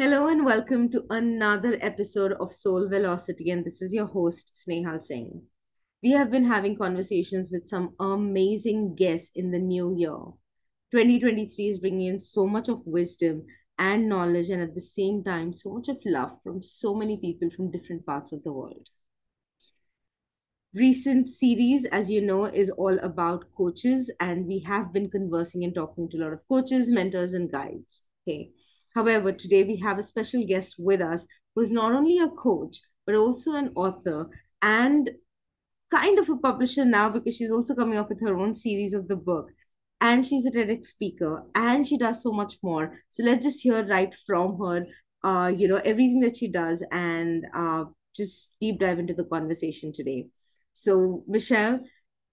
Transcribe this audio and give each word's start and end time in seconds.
Hello 0.00 0.28
and 0.28 0.46
welcome 0.46 0.90
to 0.92 1.04
another 1.10 1.76
episode 1.82 2.32
of 2.40 2.54
Soul 2.54 2.88
Velocity, 2.88 3.50
and 3.50 3.62
this 3.62 3.82
is 3.82 3.92
your 3.92 4.06
host, 4.06 4.58
Snehal 4.66 5.02
Singh. 5.02 5.42
We 6.02 6.12
have 6.12 6.30
been 6.30 6.46
having 6.46 6.78
conversations 6.78 7.50
with 7.52 7.68
some 7.68 7.94
amazing 8.00 8.94
guests 8.94 9.30
in 9.34 9.50
the 9.50 9.58
new 9.58 9.94
year. 9.94 10.16
2023 10.90 11.68
is 11.68 11.78
bringing 11.80 12.06
in 12.06 12.18
so 12.18 12.46
much 12.46 12.70
of 12.70 12.80
wisdom 12.86 13.44
and 13.78 14.08
knowledge, 14.08 14.48
and 14.48 14.62
at 14.62 14.74
the 14.74 14.80
same 14.80 15.22
time, 15.22 15.52
so 15.52 15.74
much 15.74 15.88
of 15.88 15.98
love 16.06 16.38
from 16.42 16.62
so 16.62 16.94
many 16.94 17.18
people 17.18 17.50
from 17.54 17.70
different 17.70 18.06
parts 18.06 18.32
of 18.32 18.42
the 18.42 18.52
world. 18.54 18.88
Recent 20.72 21.28
series, 21.28 21.84
as 21.84 22.10
you 22.10 22.22
know, 22.22 22.46
is 22.46 22.70
all 22.70 22.98
about 23.00 23.52
coaches, 23.54 24.10
and 24.18 24.46
we 24.46 24.60
have 24.60 24.94
been 24.94 25.10
conversing 25.10 25.62
and 25.62 25.74
talking 25.74 26.08
to 26.08 26.16
a 26.16 26.20
lot 26.20 26.32
of 26.32 26.48
coaches, 26.48 26.90
mentors, 26.90 27.34
and 27.34 27.52
guides. 27.52 28.02
Okay. 28.26 28.52
However, 28.94 29.32
today 29.32 29.64
we 29.64 29.76
have 29.78 29.98
a 29.98 30.02
special 30.02 30.44
guest 30.46 30.76
with 30.78 31.00
us 31.00 31.26
who 31.54 31.62
is 31.62 31.72
not 31.72 31.92
only 31.92 32.18
a 32.18 32.28
coach, 32.28 32.80
but 33.06 33.14
also 33.14 33.52
an 33.52 33.72
author 33.74 34.28
and 34.62 35.10
kind 35.90 36.18
of 36.18 36.28
a 36.28 36.36
publisher 36.36 36.84
now 36.84 37.08
because 37.08 37.36
she's 37.36 37.50
also 37.50 37.74
coming 37.74 37.98
up 37.98 38.08
with 38.08 38.20
her 38.20 38.36
own 38.36 38.54
series 38.54 38.94
of 38.94 39.08
the 39.08 39.16
book. 39.16 39.50
And 40.00 40.24
she's 40.24 40.46
a 40.46 40.50
TEDx 40.50 40.86
speaker 40.86 41.44
and 41.54 41.86
she 41.86 41.98
does 41.98 42.22
so 42.22 42.32
much 42.32 42.54
more. 42.62 42.98
So 43.10 43.22
let's 43.22 43.44
just 43.44 43.60
hear 43.60 43.84
right 43.86 44.14
from 44.26 44.58
her, 44.58 44.86
uh, 45.22 45.48
you 45.48 45.68
know, 45.68 45.80
everything 45.84 46.20
that 46.20 46.38
she 46.38 46.48
does 46.48 46.82
and 46.90 47.44
uh, 47.54 47.84
just 48.16 48.52
deep 48.60 48.80
dive 48.80 48.98
into 48.98 49.12
the 49.12 49.24
conversation 49.24 49.92
today. 49.92 50.28
So, 50.72 51.22
Michelle, 51.26 51.80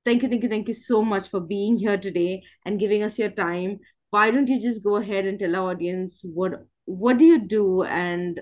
thank 0.05 0.23
you, 0.23 0.29
thank 0.29 0.43
you, 0.43 0.49
thank 0.49 0.67
you 0.69 0.73
so 0.73 1.03
much 1.03 1.27
for 1.27 1.41
being 1.41 1.77
here 1.77 1.97
today 1.97 2.43
and 2.65 2.79
giving 2.79 3.03
us 3.03 3.19
your 3.19 3.31
time 3.31 3.79
why 4.09 4.31
don't 4.31 4.47
you 4.47 4.59
just 4.61 4.83
go 4.83 4.95
ahead 4.97 5.25
and 5.25 5.39
tell 5.39 5.55
our 5.55 5.71
audience 5.71 6.21
what 6.23 6.65
what 6.85 7.17
do 7.17 7.25
you 7.25 7.39
do 7.39 7.83
and 7.83 8.41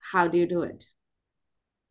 how 0.00 0.26
do 0.26 0.38
you 0.38 0.46
do 0.46 0.62
it? 0.62 0.84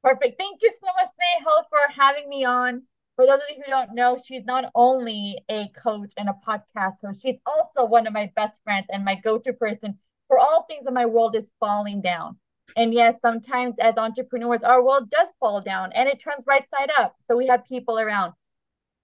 Perfect. 0.04 0.38
Thank 0.38 0.62
you 0.62 0.72
so 0.72 0.88
much, 0.88 1.10
Snehal, 1.10 1.64
for 1.70 1.94
having 2.02 2.28
me 2.28 2.44
on. 2.44 2.84
For 3.16 3.26
those 3.26 3.40
of 3.40 3.56
you 3.56 3.64
who 3.66 3.72
don't 3.72 3.94
know, 3.94 4.18
she's 4.22 4.44
not 4.44 4.66
only 4.76 5.38
a 5.50 5.70
coach 5.70 6.12
and 6.18 6.30
a 6.30 6.36
podcast 6.46 6.96
host, 7.04 7.22
she's 7.22 7.38
also 7.46 7.86
one 7.86 8.08
of 8.08 8.14
my 8.14 8.32
best 8.36 8.60
friends 8.64 8.88
and 8.92 9.06
my 9.06 9.16
go-to 9.16 9.54
person 9.54 9.98
for 10.28 10.40
all 10.40 10.64
things 10.64 10.86
when 10.86 10.96
my 10.96 11.06
world 11.06 11.36
is 11.36 11.52
falling 11.60 12.02
down. 12.02 12.38
And 12.76 12.94
yes, 12.94 13.16
sometimes 13.22 13.76
as 13.80 13.96
entrepreneurs, 13.98 14.64
our 14.64 14.84
world 14.84 15.10
does 15.10 15.34
fall 15.40 15.62
down 15.62 15.92
and 15.94 16.10
it 16.10 16.20
turns 16.20 16.46
right 16.48 16.68
side 16.70 16.90
up. 16.98 17.16
So 17.28 17.38
we 17.38 17.48
have 17.48 17.66
people 17.66 18.00
around. 18.00 18.34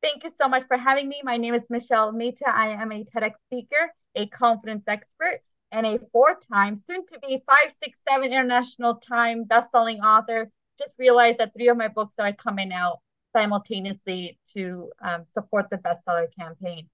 Thank 0.01 0.23
you 0.23 0.29
so 0.29 0.47
much 0.47 0.63
for 0.67 0.77
having 0.77 1.09
me. 1.09 1.21
My 1.23 1.37
name 1.37 1.53
is 1.53 1.69
Michelle 1.69 2.11
Mehta. 2.11 2.45
I 2.47 2.69
am 2.69 2.91
a 2.91 3.03
TEDx 3.03 3.33
speaker 3.47 3.91
a 4.15 4.27
confidence 4.27 4.83
expert, 4.87 5.41
and 5.71 5.85
a 5.85 5.99
four-time, 6.11 6.75
soon-to-be 6.75 7.43
five, 7.47 7.71
six, 7.71 7.99
seven 8.09 8.31
international 8.31 8.95
time 8.95 9.43
best-selling 9.43 9.99
author. 9.99 10.49
Just 10.79 10.95
realized 10.97 11.37
that 11.39 11.53
three 11.53 11.69
of 11.69 11.77
my 11.77 11.87
books 11.87 12.15
are 12.17 12.33
coming 12.33 12.73
out 12.73 12.99
simultaneously 13.35 14.39
to 14.53 14.91
um, 15.01 15.25
support 15.31 15.69
the 15.69 15.77
bestseller 15.77 16.27
campaign. 16.37 16.87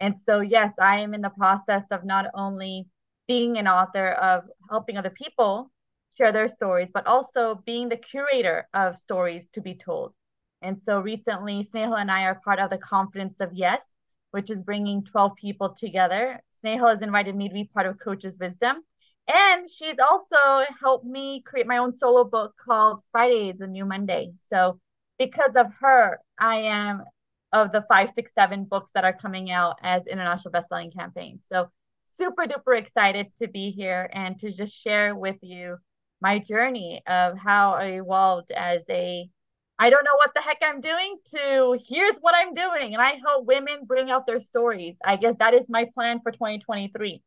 And 0.00 0.14
so, 0.18 0.40
yes, 0.40 0.72
I 0.80 1.00
am 1.00 1.12
in 1.12 1.20
the 1.20 1.30
process 1.30 1.84
of 1.90 2.04
not 2.04 2.26
only 2.34 2.88
being 3.28 3.58
an 3.58 3.68
author 3.68 4.12
of 4.12 4.44
helping 4.70 4.96
other 4.96 5.10
people 5.10 5.70
share 6.16 6.32
their 6.32 6.48
stories, 6.48 6.90
but 6.92 7.06
also 7.06 7.62
being 7.66 7.88
the 7.88 7.96
curator 7.96 8.66
of 8.72 8.96
stories 8.96 9.48
to 9.52 9.60
be 9.60 9.74
told. 9.74 10.14
And 10.62 10.80
so 10.84 11.00
recently, 11.00 11.64
Snehal 11.64 12.00
and 12.00 12.10
I 12.10 12.24
are 12.24 12.40
part 12.44 12.58
of 12.58 12.70
the 12.70 12.78
Confidence 12.78 13.40
of 13.40 13.52
Yes, 13.52 13.94
which 14.30 14.50
is 14.50 14.62
bringing 14.62 15.04
12 15.04 15.36
people 15.36 15.70
together 15.70 16.40
Snehal 16.64 16.90
has 16.90 17.02
invited 17.02 17.34
me 17.34 17.48
to 17.48 17.54
be 17.54 17.64
part 17.64 17.86
of 17.86 17.98
Coach's 17.98 18.38
Wisdom. 18.38 18.82
And 19.32 19.68
she's 19.68 19.98
also 19.98 20.36
helped 20.80 21.04
me 21.04 21.42
create 21.42 21.66
my 21.66 21.78
own 21.78 21.92
solo 21.92 22.24
book 22.24 22.54
called 22.64 23.00
Friday 23.12 23.50
is 23.50 23.60
a 23.60 23.66
New 23.66 23.84
Monday. 23.84 24.32
So 24.36 24.80
because 25.18 25.54
of 25.54 25.66
her, 25.80 26.18
I 26.38 26.56
am 26.56 27.04
of 27.52 27.70
the 27.70 27.84
five, 27.88 28.10
six, 28.10 28.32
seven 28.34 28.64
books 28.64 28.90
that 28.94 29.04
are 29.04 29.12
coming 29.12 29.50
out 29.50 29.76
as 29.82 30.06
international 30.06 30.52
bestselling 30.52 30.92
campaign. 30.92 31.40
So 31.52 31.70
super 32.06 32.44
duper 32.44 32.78
excited 32.78 33.28
to 33.38 33.48
be 33.48 33.70
here 33.70 34.10
and 34.12 34.38
to 34.40 34.50
just 34.50 34.74
share 34.74 35.14
with 35.14 35.36
you 35.42 35.76
my 36.20 36.38
journey 36.38 37.02
of 37.06 37.36
how 37.38 37.74
I 37.74 38.00
evolved 38.00 38.50
as 38.50 38.82
a 38.88 39.28
I 39.78 39.90
don't 39.90 40.04
know 40.04 40.14
what 40.16 40.32
the 40.34 40.42
heck 40.42 40.58
I'm 40.62 40.80
doing 40.80 41.16
to 41.34 41.78
here's 41.86 42.18
what 42.18 42.34
I'm 42.36 42.54
doing. 42.54 42.94
And 42.94 43.02
I 43.02 43.18
help 43.24 43.46
women 43.46 43.84
bring 43.84 44.10
out 44.10 44.26
their 44.26 44.40
stories. 44.40 44.96
I 45.04 45.16
guess 45.16 45.34
that 45.38 45.54
is 45.54 45.68
my 45.68 45.88
plan 45.94 46.20
for 46.22 46.30
2023. 46.30 47.22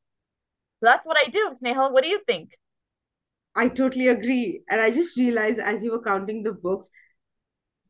So 0.80 0.86
that's 0.86 1.08
what 1.08 1.18
I 1.18 1.30
do. 1.30 1.52
Snehal, 1.62 1.92
what 1.92 2.04
do 2.04 2.10
you 2.10 2.22
think? 2.28 2.52
I 3.56 3.70
totally 3.70 4.10
agree. 4.10 4.62
And 4.70 4.82
I 4.82 4.92
just 4.92 5.18
realized 5.18 5.60
as 5.60 5.84
you 5.84 5.92
were 5.92 6.04
counting 6.04 6.44
the 6.44 6.52
books, 6.54 6.90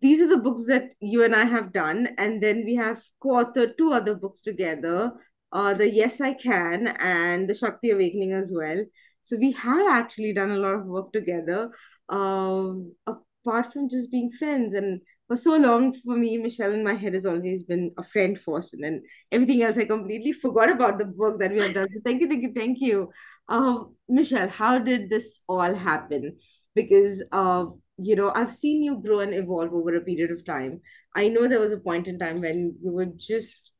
these 0.01 0.21
are 0.21 0.27
the 0.27 0.37
books 0.37 0.65
that 0.67 0.93
you 0.99 1.23
and 1.23 1.35
I 1.35 1.45
have 1.45 1.73
done. 1.73 2.09
And 2.17 2.41
then 2.41 2.63
we 2.65 2.75
have 2.75 3.01
co-authored 3.21 3.77
two 3.77 3.91
other 3.91 4.13
books 4.13 4.41
together, 4.41 5.11
uh, 5.51 5.73
the 5.73 5.89
Yes 5.89 6.21
I 6.21 6.33
Can 6.33 6.87
and 6.87 7.49
the 7.49 7.55
Shakti 7.55 7.89
Awakening 7.89 8.33
as 8.33 8.51
well. 8.53 8.83
So 9.23 9.37
we 9.37 9.51
have 9.53 9.87
actually 9.87 10.33
done 10.33 10.51
a 10.51 10.57
lot 10.57 10.75
of 10.75 10.85
work 10.85 11.11
together. 11.11 11.71
Um, 12.09 12.93
apart 13.45 13.71
from 13.71 13.89
just 13.89 14.11
being 14.11 14.31
friends. 14.31 14.73
And 14.73 15.01
for 15.27 15.35
so 15.35 15.57
long, 15.57 15.93
for 16.05 16.15
me, 16.15 16.37
Michelle 16.37 16.73
in 16.73 16.83
my 16.83 16.93
head 16.93 17.13
has 17.13 17.25
always 17.25 17.63
been 17.63 17.91
a 17.97 18.03
friend 18.03 18.39
first, 18.39 18.73
and 18.73 18.83
then 18.83 19.03
everything 19.31 19.63
else 19.63 19.77
I 19.77 19.85
completely 19.85 20.31
forgot 20.31 20.71
about 20.71 20.97
the 20.97 21.05
work 21.05 21.39
that 21.39 21.51
we 21.51 21.59
have 21.59 21.73
done. 21.73 21.87
So 21.93 21.99
thank 22.03 22.21
you, 22.21 22.27
thank 22.27 22.43
you, 22.43 22.53
thank 22.53 22.79
you. 22.79 23.09
Uh, 23.47 23.83
Michelle, 24.09 24.49
how 24.49 24.79
did 24.79 25.09
this 25.09 25.39
all 25.47 25.73
happen? 25.73 26.37
Because 26.73 27.23
uh, 27.31 27.65
you 27.97 28.15
know, 28.15 28.31
I've 28.35 28.53
seen 28.53 28.83
you 28.83 29.01
grow 29.01 29.19
and 29.21 29.33
evolve 29.33 29.73
over 29.73 29.95
a 29.95 30.01
period 30.01 30.31
of 30.31 30.45
time. 30.45 30.81
I 31.15 31.29
know 31.29 31.47
there 31.47 31.61
was 31.61 31.71
a 31.71 31.77
point 31.77 32.07
in 32.07 32.19
time 32.19 32.41
when 32.41 32.75
you 32.83 32.91
were 32.91 33.07
just 33.15 33.71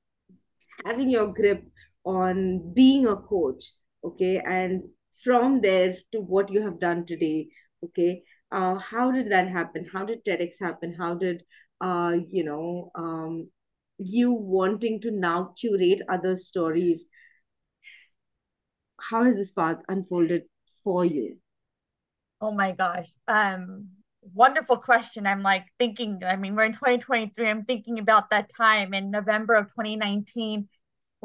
having 0.85 1.09
your 1.09 1.33
grip 1.33 1.63
on 2.05 2.73
being 2.73 3.07
a 3.07 3.15
coach, 3.15 3.71
okay, 4.03 4.37
and 4.37 4.83
from 5.23 5.61
there 5.61 5.95
to 6.11 6.21
what 6.21 6.51
you 6.51 6.61
have 6.61 6.79
done 6.79 7.05
today, 7.05 7.47
okay 7.83 8.23
uh, 8.51 8.75
how 8.75 9.11
did 9.11 9.31
that 9.31 9.47
happen? 9.47 9.85
How 9.91 10.05
did 10.05 10.23
TEDx 10.23 10.59
happen? 10.59 10.93
How 10.93 11.15
did 11.15 11.43
uh, 11.81 12.17
you 12.29 12.43
know 12.43 12.91
um, 12.95 13.49
you 13.97 14.31
wanting 14.31 15.01
to 15.01 15.11
now 15.11 15.53
curate 15.59 16.01
other 16.09 16.35
stories? 16.35 17.05
How 18.99 19.23
has 19.23 19.35
this 19.35 19.51
path 19.51 19.77
unfolded 19.87 20.43
for 20.83 21.05
you? 21.05 21.37
Oh 22.41 22.51
my 22.51 22.71
gosh. 22.71 23.09
Um, 23.27 23.89
wonderful 24.33 24.77
question. 24.77 25.27
I'm 25.27 25.41
like 25.41 25.65
thinking, 25.79 26.21
I 26.25 26.35
mean, 26.35 26.55
we're 26.55 26.65
in 26.65 26.73
2023. 26.73 27.49
I'm 27.49 27.65
thinking 27.65 27.99
about 27.99 28.29
that 28.29 28.49
time 28.55 28.93
in 28.93 29.11
November 29.11 29.55
of 29.55 29.67
2019 29.67 30.67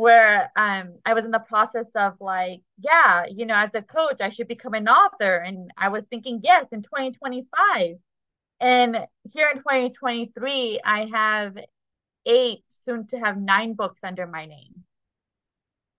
where 0.00 0.50
um 0.56 0.94
I 1.04 1.12
was 1.12 1.24
in 1.26 1.30
the 1.30 1.38
process 1.38 1.90
of 1.94 2.14
like, 2.20 2.62
yeah, 2.78 3.24
you 3.30 3.44
know, 3.44 3.54
as 3.54 3.74
a 3.74 3.82
coach, 3.82 4.20
I 4.20 4.30
should 4.30 4.48
become 4.48 4.72
an 4.72 4.88
author. 4.88 5.36
And 5.36 5.70
I 5.76 5.88
was 5.88 6.06
thinking, 6.06 6.40
yes, 6.42 6.66
in 6.72 6.82
2025. 6.82 7.96
And 8.60 8.98
here 9.32 9.48
in 9.54 9.58
2023, 9.58 10.80
I 10.84 11.10
have 11.12 11.58
eight, 12.26 12.64
soon 12.68 13.06
to 13.08 13.18
have 13.18 13.36
nine 13.36 13.74
books 13.74 14.00
under 14.02 14.26
my 14.26 14.46
name. 14.46 14.84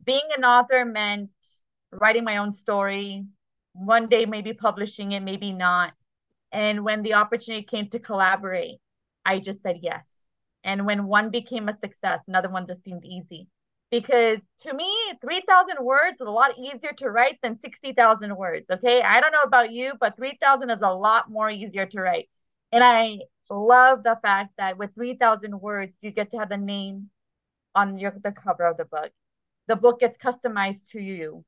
Being 0.04 0.28
an 0.36 0.46
author 0.46 0.84
meant 0.84 1.30
writing 1.92 2.24
my 2.24 2.38
own 2.38 2.52
story, 2.52 3.26
one 3.74 4.08
day 4.08 4.26
maybe 4.26 4.54
publishing 4.54 5.12
it, 5.12 5.22
maybe 5.22 5.52
not. 5.52 5.94
And 6.52 6.84
when 6.84 7.04
the 7.04 7.14
opportunity 7.16 7.66
came 7.66 7.88
to 7.92 8.00
collaborate, 8.00 8.80
I 9.26 9.40
just 9.40 9.62
said 9.62 9.78
yes. 9.82 10.08
And 10.64 10.88
when 10.88 11.06
one 11.06 11.30
became 11.30 11.70
a 11.70 11.78
success, 11.78 12.22
another 12.28 12.50
one 12.50 12.66
just 12.66 12.84
seemed 12.84 13.06
easy 13.06 13.48
because 13.92 14.40
to 14.62 14.74
me 14.74 14.90
3000 15.22 15.84
words 15.84 16.22
is 16.22 16.28
a 16.28 16.32
lot 16.32 16.58
easier 16.58 16.94
to 16.94 17.10
write 17.10 17.38
than 17.44 17.60
60000 17.60 18.36
words 18.36 18.70
okay? 18.72 19.02
I 19.02 19.22
don't 19.22 19.34
know 19.34 19.44
about 19.44 19.72
you 19.72 19.94
but 20.00 20.16
3000 20.16 20.70
is 20.70 20.82
a 20.82 20.94
lot 20.94 21.30
more 21.30 21.50
easier 21.50 21.86
to 21.86 22.02
write. 22.02 22.30
And 22.72 22.84
i 22.84 23.20
love 23.50 24.04
the 24.04 24.18
fact 24.24 24.54
that 24.58 24.78
with 24.78 24.96
3000 24.96 25.60
words 25.60 25.94
you 26.02 26.12
get 26.12 26.32
to 26.32 26.38
have 26.38 26.50
the 26.50 26.58
name 26.58 27.10
on 27.76 27.98
your 27.98 28.14
the 28.24 28.32
cover 28.32 28.66
of 28.66 28.78
the 28.78 28.86
book. 28.86 29.12
The 29.68 29.76
book 29.76 30.00
gets 30.00 30.18
customized 30.18 30.90
to 30.92 31.02
you 31.02 31.46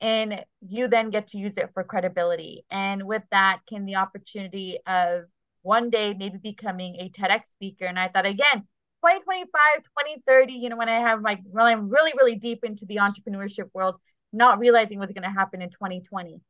and 0.00 0.44
you 0.60 0.88
then 0.88 1.10
get 1.10 1.28
to 1.28 1.38
use 1.38 1.56
it 1.56 1.70
for 1.72 1.84
credibility. 1.84 2.64
And 2.70 3.04
with 3.04 3.22
that 3.30 3.60
came 3.66 3.84
the 3.84 3.96
opportunity 3.96 4.78
of 4.86 5.24
one 5.62 5.90
day 5.90 6.14
maybe 6.14 6.38
becoming 6.38 6.96
a 6.96 7.08
TEDx 7.08 7.46
speaker. 7.52 7.86
And 7.86 7.98
i 7.98 8.08
thought 8.08 8.26
again 8.26 8.66
2025, 9.04 9.50
2030, 9.82 10.52
you 10.54 10.70
know, 10.70 10.76
when 10.76 10.88
I 10.88 11.00
have 11.00 11.20
like 11.20 11.40
when 11.50 11.66
I'm 11.66 11.90
really, 11.90 12.12
really 12.16 12.36
deep 12.36 12.64
into 12.64 12.86
the 12.86 12.96
entrepreneurship 12.96 13.68
world, 13.74 13.96
not 14.32 14.58
realizing 14.58 14.98
what's 14.98 15.12
going 15.12 15.24
to 15.24 15.30
happen 15.30 15.60
in 15.60 15.68
2020. 15.68 16.40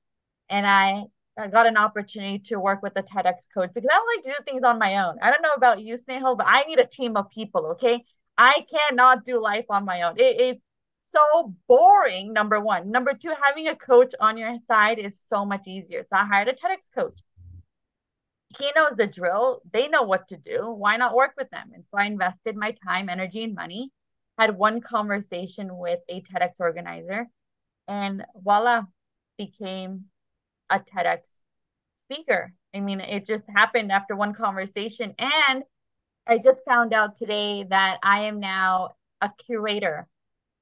And 0.48 0.66
I, 0.66 1.02
I 1.36 1.48
got 1.48 1.66
an 1.66 1.76
opportunity 1.76 2.38
to 2.50 2.60
work 2.60 2.80
with 2.82 2.92
a 2.96 3.02
TEDx 3.02 3.48
coach 3.52 3.70
because 3.74 3.88
I 3.90 3.96
don't 3.96 4.16
like 4.16 4.24
to 4.24 4.40
do 4.40 4.44
things 4.44 4.62
on 4.64 4.78
my 4.78 4.98
own. 4.98 5.16
I 5.20 5.30
don't 5.30 5.42
know 5.42 5.54
about 5.56 5.82
you, 5.82 5.96
Snehal, 5.96 6.38
but 6.38 6.46
I 6.48 6.62
need 6.62 6.78
a 6.78 6.86
team 6.86 7.16
of 7.16 7.28
people. 7.30 7.66
Okay. 7.72 8.04
I 8.38 8.64
cannot 8.70 9.24
do 9.24 9.40
life 9.40 9.66
on 9.68 9.84
my 9.84 10.02
own. 10.02 10.14
It 10.18 10.40
is 10.40 10.56
so 11.04 11.54
boring, 11.68 12.32
number 12.32 12.60
one. 12.60 12.90
Number 12.90 13.14
two, 13.14 13.32
having 13.44 13.68
a 13.68 13.76
coach 13.76 14.14
on 14.20 14.36
your 14.36 14.56
side 14.68 14.98
is 14.98 15.20
so 15.28 15.44
much 15.44 15.66
easier. 15.66 16.04
So 16.08 16.16
I 16.16 16.24
hired 16.24 16.48
a 16.48 16.52
TEDx 16.52 16.78
coach. 16.94 17.20
He 18.58 18.70
knows 18.76 18.96
the 18.96 19.06
drill. 19.06 19.60
They 19.72 19.88
know 19.88 20.02
what 20.02 20.28
to 20.28 20.36
do. 20.36 20.70
Why 20.70 20.96
not 20.96 21.14
work 21.14 21.32
with 21.36 21.50
them? 21.50 21.72
And 21.74 21.84
so 21.88 21.98
I 21.98 22.04
invested 22.04 22.56
my 22.56 22.72
time, 22.86 23.08
energy, 23.08 23.44
and 23.44 23.54
money. 23.54 23.90
Had 24.38 24.56
one 24.56 24.80
conversation 24.80 25.76
with 25.76 26.00
a 26.08 26.20
TEDx 26.22 26.58
organizer, 26.58 27.28
and 27.86 28.24
voila, 28.34 28.82
became 29.38 30.06
a 30.70 30.80
TEDx 30.80 31.20
speaker. 32.02 32.52
I 32.74 32.80
mean, 32.80 33.00
it 33.00 33.26
just 33.26 33.48
happened 33.48 33.92
after 33.92 34.16
one 34.16 34.34
conversation. 34.34 35.14
And 35.18 35.62
I 36.26 36.38
just 36.38 36.64
found 36.66 36.92
out 36.92 37.16
today 37.16 37.64
that 37.70 37.98
I 38.02 38.22
am 38.22 38.40
now 38.40 38.96
a 39.20 39.30
curator 39.46 40.08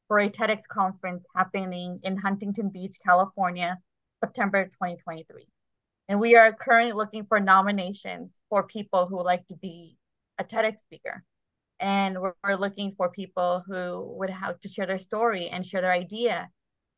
for 0.09 0.19
a 0.19 0.29
TEDx 0.29 0.69
conference 0.69 1.25
happening 1.35 2.01
in 2.03 2.19
Huntington 2.19 2.69
Beach, 2.69 2.97
California, 3.03 3.79
September 4.21 4.67
2023. 4.67 5.47
And 6.13 6.21
we 6.21 6.37
are 6.37 6.53
currently 6.53 6.93
looking 6.93 7.25
for 7.25 7.41
nominations 7.41 8.39
for 8.51 8.65
people 8.65 9.07
who 9.07 9.17
would 9.17 9.23
like 9.23 9.47
to 9.47 9.57
be 9.57 9.97
a 10.37 10.45
TEDx 10.45 10.79
speaker. 10.83 11.25
And 11.81 12.21
we're, 12.21 12.35
we're 12.45 12.57
looking 12.57 12.93
for 12.99 13.09
people 13.09 13.65
who 13.67 14.15
would 14.19 14.29
have 14.29 14.61
to 14.61 14.69
share 14.69 14.85
their 14.85 14.99
story 14.99 15.49
and 15.49 15.65
share 15.65 15.81
their 15.81 15.91
idea. 15.91 16.51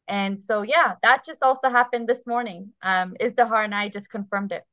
And 0.08 0.40
so, 0.40 0.62
yeah, 0.62 0.94
that 1.05 1.25
just 1.25 1.44
also 1.44 1.70
happened 1.70 2.08
this 2.08 2.26
morning. 2.26 2.72
Um, 2.82 3.14
Izdihar 3.20 3.64
and 3.64 3.72
I 3.72 3.88
just 3.88 4.11
confirmed 4.11 4.50
it. 4.50 4.64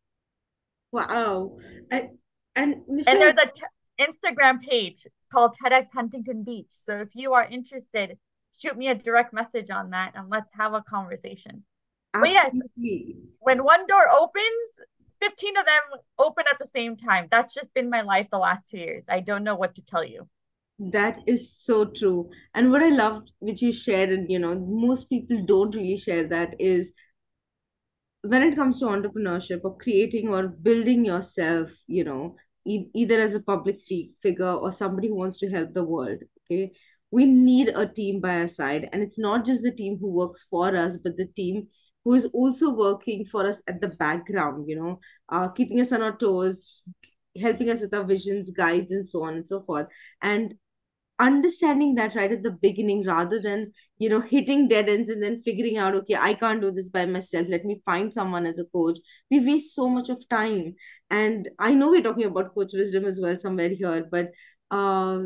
Wow. 0.92 1.60
I, 1.92 2.10
and 2.56 2.78
Michelle... 2.88 3.14
and 3.14 3.22
there's 3.22 3.36
a 3.36 3.46
t- 3.46 4.08
Instagram 4.12 4.60
page 4.60 5.06
called 5.32 5.56
TEDx 5.64 5.86
Huntington 5.94 6.44
Beach. 6.44 6.72
So 6.72 6.98
if 6.98 7.10
you 7.14 7.34
are 7.34 7.46
interested, 7.46 8.18
shoot 8.60 8.76
me 8.76 8.88
a 8.88 8.96
direct 8.96 9.34
message 9.34 9.70
on 9.70 9.92
that 9.92 10.14
and 10.16 10.32
let's 10.32 10.50
have 10.56 10.74
a 10.74 10.82
conversation. 10.82 11.64
Absolutely. 12.13 12.56
But 12.56 12.81
yes, 12.81 13.31
when 13.40 13.63
one 13.63 13.88
door 13.88 14.06
opens, 14.19 14.80
15 15.22 15.58
of 15.58 15.66
them 15.66 15.81
open 16.18 16.46
at 16.50 16.60
the 16.60 16.68
same 16.68 16.98
time. 16.98 17.28
That's 17.30 17.54
just 17.54 17.74
been 17.74 17.90
my 17.90 18.02
life 18.02 18.28
the 18.31 18.40
last 18.40 18.69
two 18.69 18.78
years. 18.78 19.04
I 19.08 19.19
don't 19.19 19.44
know 19.44 19.56
what 19.56 19.75
to 19.75 19.84
tell 19.84 20.04
you. 20.04 20.28
That 20.80 21.19
is 21.28 21.54
so 21.54 21.86
true. 21.86 22.31
And 22.56 22.72
what 22.72 22.81
I 22.81 22.90
loved, 22.90 23.31
which 23.40 23.62
you 23.62 23.72
shared, 23.72 24.10
and 24.10 24.30
you 24.31 24.40
know, 24.40 24.56
most 24.56 25.10
people 25.10 25.44
don't 25.46 25.75
really 25.75 25.98
share 25.98 26.28
that, 26.28 26.56
is 26.60 26.92
when 28.24 28.44
it 28.44 28.56
comes 28.56 28.80
to 28.80 28.86
entrepreneurship 28.86 29.62
or 29.63 29.78
creating 29.78 30.30
or 30.30 30.48
building 30.48 31.06
yourself, 31.06 31.72
you 31.88 32.04
know, 32.04 32.36
e- 32.66 32.88
either 32.94 33.19
as 33.19 33.34
a 33.36 33.40
public 33.40 33.80
figure 34.22 34.54
or 34.54 34.72
somebody 34.72 35.08
who 35.08 35.16
wants 35.16 35.38
to 35.40 35.50
help 35.50 35.74
the 35.74 35.84
world, 35.84 36.19
okay, 36.46 36.72
we 37.12 37.25
need 37.25 37.69
a 37.69 37.88
team 37.88 38.22
by 38.22 38.42
our 38.42 38.48
side. 38.48 38.90
And 38.92 39.02
it's 39.02 39.19
not 39.19 39.46
just 39.46 39.63
the 39.63 39.72
team 39.72 39.98
who 40.00 40.10
works 40.10 40.48
for 40.50 40.75
us, 40.75 40.98
but 41.04 41.18
the 41.18 41.28
team 41.36 41.68
who 42.03 42.13
is 42.13 42.25
also 42.27 42.69
working 42.71 43.25
for 43.25 43.48
us 43.48 43.62
at 43.68 43.81
the 43.81 43.89
background, 43.89 44.68
you 44.68 44.75
know, 44.75 45.00
uh, 45.30 45.48
keeping 45.50 45.80
us 45.81 45.92
on 45.92 46.01
our 46.01 46.18
toes, 46.18 46.83
helping 47.39 47.69
us 47.69 47.81
with 47.81 47.94
our 47.94 48.03
visions, 48.03 48.51
guides, 48.51 48.92
and 48.92 49.07
so 49.07 49.24
on 49.24 49.36
and 49.36 49.48
so 49.48 49.62
forth. 49.62 49.88
And 50.21 50.56
understanding 51.19 51.95
that 51.95 52.15
right 52.15 52.31
at 52.31 52.42
the 52.42 52.50
beginning 52.50 53.03
rather 53.06 53.39
than 53.39 53.71
you 54.00 54.09
know 54.09 54.19
hitting 54.19 54.68
dead 54.68 54.89
ends 54.89 55.09
and 55.12 55.21
then 55.21 55.39
figuring 55.42 55.77
out 55.77 55.94
okay 55.94 56.15
i 56.15 56.33
can't 56.33 56.62
do 56.62 56.71
this 56.71 56.89
by 56.89 57.06
myself. 57.06 57.45
Let 57.48 57.63
me 57.63 57.80
find 57.86 58.12
someone 58.12 58.48
as 58.48 58.57
a 58.59 58.65
coach. 58.65 58.98
We 59.30 59.39
waste 59.45 59.75
so 59.75 59.88
much 59.88 60.09
of 60.09 60.27
time. 60.30 60.75
And 61.09 61.50
i 61.59 61.74
know 61.74 61.89
we're 61.89 62.01
talking 62.01 62.25
about 62.25 62.56
coach 62.56 62.71
wisdom 62.74 63.06
as 63.06 63.19
well 63.21 63.38
somewhere 63.38 63.69
here 63.69 64.07
but 64.09 64.31
uh, 64.71 65.19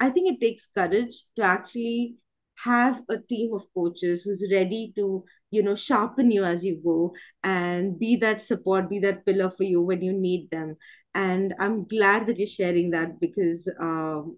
i 0.00 0.08
think 0.10 0.32
it 0.32 0.40
takes 0.40 0.66
courage 0.66 1.24
to 1.36 1.42
actually 1.42 2.16
have 2.56 3.02
a 3.08 3.18
team 3.18 3.52
of 3.54 3.64
coaches 3.74 4.22
who's 4.22 4.44
ready 4.52 4.92
to 4.96 5.24
you 5.50 5.62
know 5.62 5.74
sharpen 5.74 6.30
you 6.30 6.44
as 6.44 6.64
you 6.64 6.80
go 6.84 7.12
and 7.42 7.98
be 7.98 8.16
that 8.16 8.40
support 8.40 8.88
be 8.88 8.98
that 8.98 9.24
pillar 9.26 9.50
for 9.50 9.64
you 9.64 9.80
when 9.82 10.02
you 10.02 10.12
need 10.12 10.50
them. 10.50 10.76
And 11.14 11.54
i'm 11.60 11.84
glad 11.86 12.26
that 12.26 12.38
you're 12.38 12.48
sharing 12.48 12.90
that 12.90 13.20
because 13.20 13.68
um, 13.80 14.36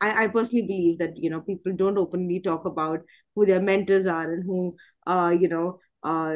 I, 0.00 0.24
I 0.24 0.28
personally 0.28 0.66
believe 0.66 0.98
that 0.98 1.16
you 1.16 1.30
know 1.30 1.40
people 1.40 1.72
don't 1.74 1.98
openly 1.98 2.40
talk 2.40 2.64
about 2.64 3.00
who 3.34 3.46
their 3.46 3.60
mentors 3.60 4.06
are 4.06 4.32
and 4.32 4.44
who 4.44 4.76
uh 5.06 5.34
you 5.38 5.48
know 5.48 5.78
uh 6.02 6.34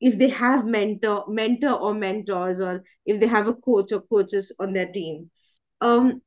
if 0.00 0.18
they 0.18 0.28
have 0.28 0.64
mentor 0.66 1.24
mentor 1.28 1.72
or 1.72 1.94
mentors 1.94 2.60
or 2.60 2.84
if 3.06 3.20
they 3.20 3.26
have 3.26 3.48
a 3.48 3.54
coach 3.54 3.92
or 3.92 4.00
coaches 4.02 4.52
on 4.60 4.72
their 4.72 4.86
team. 4.92 5.30
Um 5.80 6.22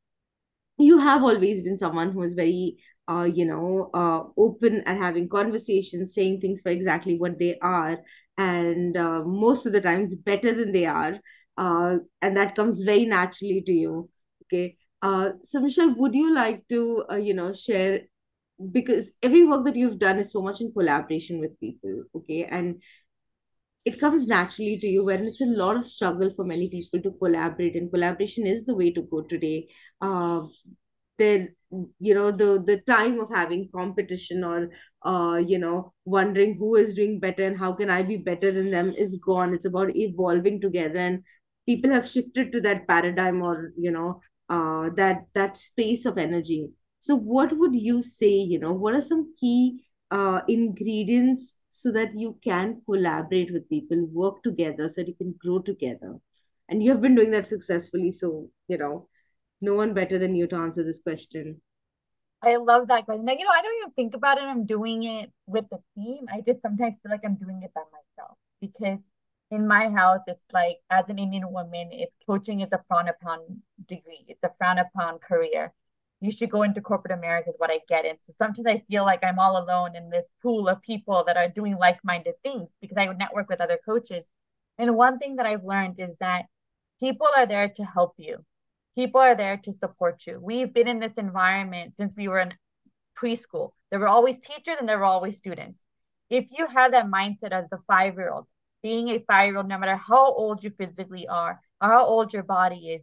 you 0.77 0.97
have 0.97 1.23
always 1.23 1.61
been 1.61 1.77
someone 1.77 2.11
who 2.11 2.23
is 2.23 2.33
very 2.33 2.77
uh, 3.11 3.23
you 3.23 3.45
know, 3.45 3.89
uh, 3.93 4.21
open 4.37 4.81
at 4.85 4.97
having 4.97 5.27
conversations, 5.29 6.13
saying 6.13 6.39
things 6.39 6.61
for 6.61 6.69
exactly 6.69 7.17
what 7.17 7.39
they 7.39 7.57
are, 7.61 7.97
and 8.37 8.97
uh, 8.97 9.21
most 9.23 9.65
of 9.65 9.73
the 9.73 9.81
times 9.81 10.15
better 10.15 10.53
than 10.53 10.71
they 10.71 10.85
are, 10.85 11.15
uh, 11.57 11.97
and 12.21 12.37
that 12.37 12.55
comes 12.55 12.81
very 12.81 13.05
naturally 13.05 13.61
to 13.65 13.73
you. 13.73 14.09
Okay, 14.45 14.77
uh, 15.01 15.29
so 15.43 15.61
Michelle, 15.61 15.95
would 15.97 16.15
you 16.15 16.33
like 16.33 16.67
to, 16.69 17.03
uh, 17.11 17.15
you 17.15 17.33
know, 17.33 17.53
share 17.53 18.01
because 18.71 19.11
every 19.23 19.43
work 19.45 19.65
that 19.65 19.75
you've 19.75 19.99
done 19.99 20.19
is 20.19 20.31
so 20.31 20.41
much 20.41 20.61
in 20.61 20.71
collaboration 20.71 21.39
with 21.39 21.59
people, 21.59 22.03
okay, 22.15 22.43
and 22.45 22.81
it 23.83 23.99
comes 23.99 24.27
naturally 24.27 24.77
to 24.79 24.87
you 24.87 25.03
when 25.05 25.25
it's 25.25 25.41
a 25.41 25.45
lot 25.45 25.75
of 25.75 25.85
struggle 25.85 26.31
for 26.35 26.45
many 26.45 26.69
people 26.69 27.01
to 27.01 27.11
collaborate, 27.19 27.75
and 27.75 27.91
collaboration 27.91 28.45
is 28.45 28.65
the 28.65 28.75
way 28.75 28.91
to 28.91 29.01
go 29.01 29.21
today. 29.21 29.67
Uh, 30.01 30.41
there, 31.17 31.49
you 31.99 32.13
know, 32.13 32.31
the 32.31 32.61
the 32.65 32.77
time 32.81 33.19
of 33.19 33.29
having 33.29 33.69
competition 33.73 34.43
or, 34.43 34.69
uh, 35.05 35.37
you 35.37 35.57
know, 35.59 35.93
wondering 36.05 36.55
who 36.57 36.75
is 36.75 36.93
doing 36.93 37.19
better 37.19 37.45
and 37.45 37.57
how 37.57 37.73
can 37.73 37.89
I 37.89 38.01
be 38.03 38.17
better 38.17 38.51
than 38.51 38.71
them 38.71 38.93
is 38.97 39.17
gone. 39.17 39.53
It's 39.53 39.65
about 39.65 39.95
evolving 39.95 40.59
together, 40.61 40.99
and 40.99 41.23
people 41.65 41.91
have 41.91 42.07
shifted 42.07 42.51
to 42.51 42.61
that 42.61 42.87
paradigm 42.87 43.41
or 43.41 43.71
you 43.77 43.91
know 43.91 44.21
uh, 44.49 44.89
that 44.95 45.25
that 45.33 45.57
space 45.57 46.05
of 46.05 46.17
energy 46.17 46.69
so 46.99 47.15
what 47.15 47.57
would 47.57 47.75
you 47.75 48.01
say 48.01 48.31
you 48.31 48.59
know 48.59 48.73
what 48.73 48.93
are 48.93 49.01
some 49.01 49.33
key 49.39 49.81
uh, 50.11 50.41
ingredients 50.47 51.55
so 51.69 51.91
that 51.91 52.17
you 52.17 52.37
can 52.43 52.81
collaborate 52.85 53.51
with 53.53 53.69
people 53.69 54.05
work 54.11 54.41
together 54.43 54.89
so 54.89 55.01
that 55.01 55.07
you 55.07 55.15
can 55.15 55.33
grow 55.39 55.59
together 55.59 56.15
and 56.69 56.83
you 56.83 56.91
have 56.91 57.01
been 57.01 57.15
doing 57.15 57.31
that 57.31 57.47
successfully 57.47 58.11
so 58.11 58.49
you 58.67 58.77
know 58.77 59.07
no 59.61 59.75
one 59.75 59.93
better 59.93 60.19
than 60.19 60.35
you 60.35 60.47
to 60.47 60.55
answer 60.55 60.83
this 60.83 61.01
question 61.01 61.61
I 62.43 62.55
love 62.57 62.87
that 62.87 63.05
question. 63.05 63.25
Like, 63.25 63.39
you 63.39 63.45
know, 63.45 63.51
I 63.51 63.61
don't 63.61 63.77
even 63.77 63.91
think 63.91 64.15
about 64.15 64.37
it. 64.37 64.43
I'm 64.45 64.65
doing 64.65 65.03
it 65.03 65.31
with 65.45 65.65
the 65.69 65.77
team. 65.95 66.25
I 66.31 66.41
just 66.41 66.61
sometimes 66.61 66.95
feel 67.01 67.11
like 67.11 67.21
I'm 67.23 67.35
doing 67.35 67.61
it 67.63 67.71
by 67.73 67.83
myself 67.91 68.37
because 68.59 68.97
in 69.51 69.67
my 69.67 69.89
house, 69.89 70.21
it's 70.27 70.45
like 70.51 70.77
as 70.89 71.05
an 71.09 71.19
Indian 71.19 71.51
woman, 71.51 71.89
it's 71.91 72.15
coaching 72.25 72.61
is 72.61 72.69
a 72.71 72.81
frown 72.87 73.09
upon 73.09 73.61
degree. 73.87 74.25
It's 74.27 74.43
a 74.43 74.51
frown 74.57 74.79
upon 74.79 75.19
career. 75.19 75.73
You 76.19 76.31
should 76.31 76.49
go 76.49 76.63
into 76.63 76.81
corporate 76.81 77.17
America 77.17 77.49
is 77.49 77.55
what 77.57 77.71
I 77.71 77.81
get. 77.87 78.05
And 78.05 78.17
so 78.19 78.33
sometimes 78.35 78.65
I 78.67 78.83
feel 78.89 79.03
like 79.03 79.23
I'm 79.23 79.39
all 79.39 79.61
alone 79.63 79.95
in 79.95 80.09
this 80.09 80.31
pool 80.41 80.67
of 80.67 80.81
people 80.81 81.23
that 81.27 81.37
are 81.37 81.49
doing 81.49 81.77
like-minded 81.77 82.35
things 82.43 82.69
because 82.79 82.97
I 82.97 83.07
would 83.07 83.17
network 83.17 83.49
with 83.49 83.61
other 83.61 83.77
coaches. 83.83 84.29
And 84.77 84.95
one 84.95 85.19
thing 85.19 85.35
that 85.35 85.45
I've 85.45 85.63
learned 85.63 85.99
is 85.99 86.15
that 86.19 86.45
people 86.99 87.27
are 87.35 87.45
there 87.45 87.69
to 87.69 87.83
help 87.83 88.13
you. 88.17 88.45
People 88.95 89.21
are 89.21 89.35
there 89.35 89.57
to 89.57 89.73
support 89.73 90.23
you. 90.27 90.39
We've 90.41 90.73
been 90.73 90.87
in 90.87 90.99
this 90.99 91.13
environment 91.13 91.95
since 91.95 92.15
we 92.15 92.27
were 92.27 92.39
in 92.39 92.53
preschool. 93.17 93.71
There 93.89 93.99
were 93.99 94.07
always 94.07 94.39
teachers 94.39 94.77
and 94.79 94.87
there 94.87 94.99
were 94.99 95.05
always 95.05 95.37
students. 95.37 95.85
If 96.29 96.47
you 96.57 96.67
have 96.67 96.91
that 96.91 97.07
mindset 97.07 97.51
as 97.51 97.69
the 97.69 97.79
five-year-old, 97.87 98.47
being 98.83 99.09
a 99.09 99.19
five 99.19 99.47
year 99.47 99.57
old, 99.57 99.67
no 99.67 99.77
matter 99.77 99.95
how 99.95 100.33
old 100.33 100.63
you 100.63 100.69
physically 100.69 101.27
are 101.27 101.59
or 101.81 101.89
how 101.89 102.05
old 102.05 102.33
your 102.33 102.43
body 102.43 102.89
is, 102.89 103.01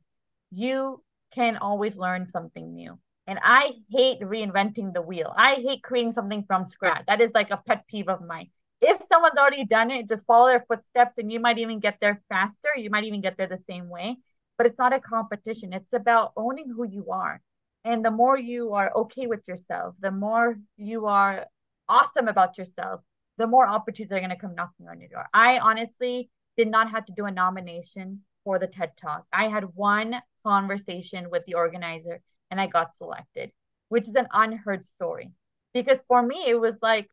you 0.50 1.02
can 1.32 1.56
always 1.56 1.96
learn 1.96 2.26
something 2.26 2.74
new. 2.74 2.98
And 3.26 3.38
I 3.42 3.72
hate 3.90 4.20
reinventing 4.20 4.94
the 4.94 5.02
wheel. 5.02 5.34
I 5.36 5.56
hate 5.56 5.82
creating 5.82 6.12
something 6.12 6.44
from 6.46 6.64
scratch. 6.64 7.04
That 7.06 7.20
is 7.20 7.32
like 7.34 7.50
a 7.50 7.58
pet 7.58 7.86
peeve 7.86 8.08
of 8.08 8.22
mine. 8.22 8.48
If 8.80 9.02
someone's 9.10 9.38
already 9.38 9.64
done 9.64 9.90
it, 9.90 10.08
just 10.08 10.26
follow 10.26 10.48
their 10.48 10.64
footsteps 10.66 11.18
and 11.18 11.30
you 11.30 11.38
might 11.38 11.58
even 11.58 11.80
get 11.80 11.98
there 12.00 12.22
faster. 12.28 12.70
You 12.76 12.90
might 12.90 13.04
even 13.04 13.20
get 13.20 13.36
there 13.36 13.46
the 13.46 13.62
same 13.68 13.88
way. 13.88 14.16
But 14.58 14.66
it's 14.66 14.78
not 14.78 14.92
a 14.92 15.00
competition. 15.00 15.72
It's 15.72 15.92
about 15.94 16.32
owning 16.36 16.68
who 16.68 16.84
you 16.84 17.10
are. 17.10 17.40
And 17.84 18.04
the 18.04 18.10
more 18.10 18.36
you 18.36 18.74
are 18.74 18.92
okay 18.94 19.26
with 19.28 19.46
yourself, 19.48 19.94
the 20.00 20.10
more 20.10 20.58
you 20.76 21.06
are 21.06 21.46
awesome 21.88 22.28
about 22.28 22.58
yourself, 22.58 23.00
the 23.38 23.46
more 23.46 23.66
opportunities 23.66 24.12
are 24.12 24.18
going 24.18 24.30
to 24.30 24.36
come 24.36 24.56
knocking 24.56 24.88
on 24.88 25.00
your 25.00 25.08
door. 25.08 25.26
I 25.32 25.58
honestly 25.60 26.28
did 26.56 26.68
not 26.68 26.90
have 26.90 27.06
to 27.06 27.12
do 27.12 27.26
a 27.26 27.30
nomination 27.30 28.22
for 28.44 28.58
the 28.58 28.66
TED 28.66 28.96
Talk. 28.96 29.24
I 29.32 29.46
had 29.48 29.76
one 29.76 30.20
conversation 30.44 31.30
with 31.30 31.44
the 31.46 31.54
organizer 31.54 32.20
and 32.50 32.60
I 32.60 32.66
got 32.66 32.96
selected, 32.96 33.52
which 33.90 34.08
is 34.08 34.14
an 34.16 34.26
unheard 34.32 34.86
story. 34.86 35.30
Because 35.72 36.02
for 36.08 36.20
me, 36.20 36.44
it 36.48 36.58
was 36.58 36.78
like, 36.82 37.08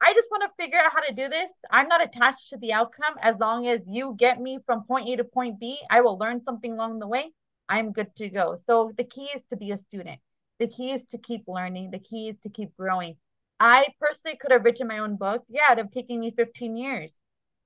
I 0.00 0.14
just 0.14 0.30
want 0.30 0.44
to 0.44 0.62
figure 0.62 0.78
out 0.78 0.92
how 0.92 1.00
to 1.00 1.14
do 1.14 1.28
this. 1.28 1.50
I'm 1.70 1.88
not 1.88 2.04
attached 2.04 2.50
to 2.50 2.56
the 2.56 2.72
outcome. 2.72 3.14
As 3.20 3.38
long 3.38 3.66
as 3.66 3.80
you 3.86 4.14
get 4.16 4.40
me 4.40 4.58
from 4.64 4.84
point 4.84 5.08
A 5.08 5.16
to 5.16 5.24
point 5.24 5.58
B, 5.58 5.78
I 5.90 6.00
will 6.00 6.18
learn 6.18 6.40
something 6.40 6.72
along 6.72 6.98
the 6.98 7.08
way. 7.08 7.32
I'm 7.68 7.92
good 7.92 8.14
to 8.16 8.28
go. 8.28 8.56
So 8.66 8.92
the 8.96 9.04
key 9.04 9.28
is 9.34 9.42
to 9.50 9.56
be 9.56 9.72
a 9.72 9.78
student. 9.78 10.20
The 10.58 10.68
key 10.68 10.92
is 10.92 11.04
to 11.06 11.18
keep 11.18 11.44
learning. 11.46 11.90
The 11.90 11.98
key 11.98 12.28
is 12.28 12.38
to 12.38 12.48
keep 12.48 12.76
growing 12.76 13.16
I 13.60 13.86
personally 14.00 14.36
could 14.36 14.52
have 14.52 14.64
written 14.64 14.86
my 14.86 14.98
own 14.98 15.16
book. 15.16 15.44
Yeah, 15.48 15.72
it'd 15.72 15.78
have 15.78 15.90
taken 15.90 16.20
me 16.20 16.30
15 16.30 16.76
years. 16.76 17.18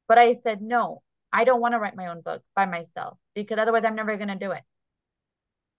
But 0.08 0.18
I 0.18 0.34
said, 0.34 0.62
no, 0.62 1.02
I 1.32 1.44
don't 1.44 1.60
want 1.60 1.74
to 1.74 1.78
write 1.78 1.96
my 1.96 2.06
own 2.06 2.22
book 2.22 2.42
by 2.54 2.66
myself 2.66 3.18
because 3.34 3.58
otherwise 3.58 3.84
I'm 3.84 3.94
never 3.94 4.16
going 4.16 4.28
to 4.28 4.34
do 4.34 4.52
it. 4.52 4.62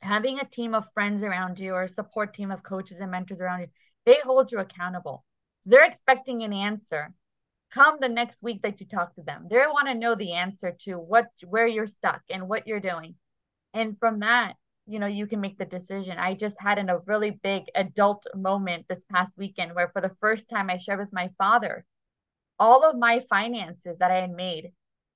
Having 0.02 0.40
a 0.40 0.46
team 0.46 0.76
of 0.76 0.86
friends 0.94 1.24
around 1.24 1.60
you 1.60 1.74
or 1.74 1.84
a 1.84 1.90
support 1.90 2.34
team 2.34 2.52
of 2.52 2.64
coaches 2.64 3.00
and 3.00 3.10
mentors 3.10 3.42
around 3.42 3.62
you, 3.62 3.68
they 4.06 4.18
hold 4.24 4.52
you 4.52 4.60
accountable. 4.60 5.24
They're 5.66 5.86
expecting 5.86 6.44
an 6.44 6.54
answer. 6.54 7.14
Come 7.72 7.98
the 8.00 8.10
next 8.10 8.44
week 8.44 8.62
that 8.62 8.80
you 8.80 8.86
talk 8.86 9.16
to 9.16 9.24
them. 9.24 9.48
They 9.50 9.58
want 9.58 9.88
to 9.88 9.96
know 9.96 10.16
the 10.16 10.34
answer 10.34 10.76
to 10.82 10.96
what 10.96 11.28
where 11.46 11.68
you're 11.68 11.88
stuck 11.88 12.22
and 12.30 12.48
what 12.48 12.68
you're 12.68 12.80
doing. 12.80 13.16
And 13.74 13.98
from 13.98 14.20
that, 14.20 14.54
you 14.86 15.00
know, 15.00 15.08
you 15.08 15.26
can 15.26 15.42
make 15.42 15.58
the 15.58 15.66
decision. 15.66 16.20
I 16.20 16.34
just 16.36 16.58
had 16.60 16.78
in 16.78 16.90
a 16.90 17.00
really 17.00 17.32
big 17.32 17.64
adult 17.74 18.28
moment 18.36 18.86
this 18.88 19.06
past 19.12 19.38
weekend 19.38 19.74
where 19.74 19.90
for 19.90 20.02
the 20.02 20.16
first 20.22 20.50
time 20.50 20.70
I 20.70 20.78
shared 20.78 21.00
with 21.00 21.14
my 21.14 21.30
father 21.38 21.86
all 22.60 22.88
of 22.88 22.98
my 22.98 23.22
finances 23.30 23.98
that 24.00 24.12
I 24.12 24.22
had 24.22 24.32
made 24.32 24.72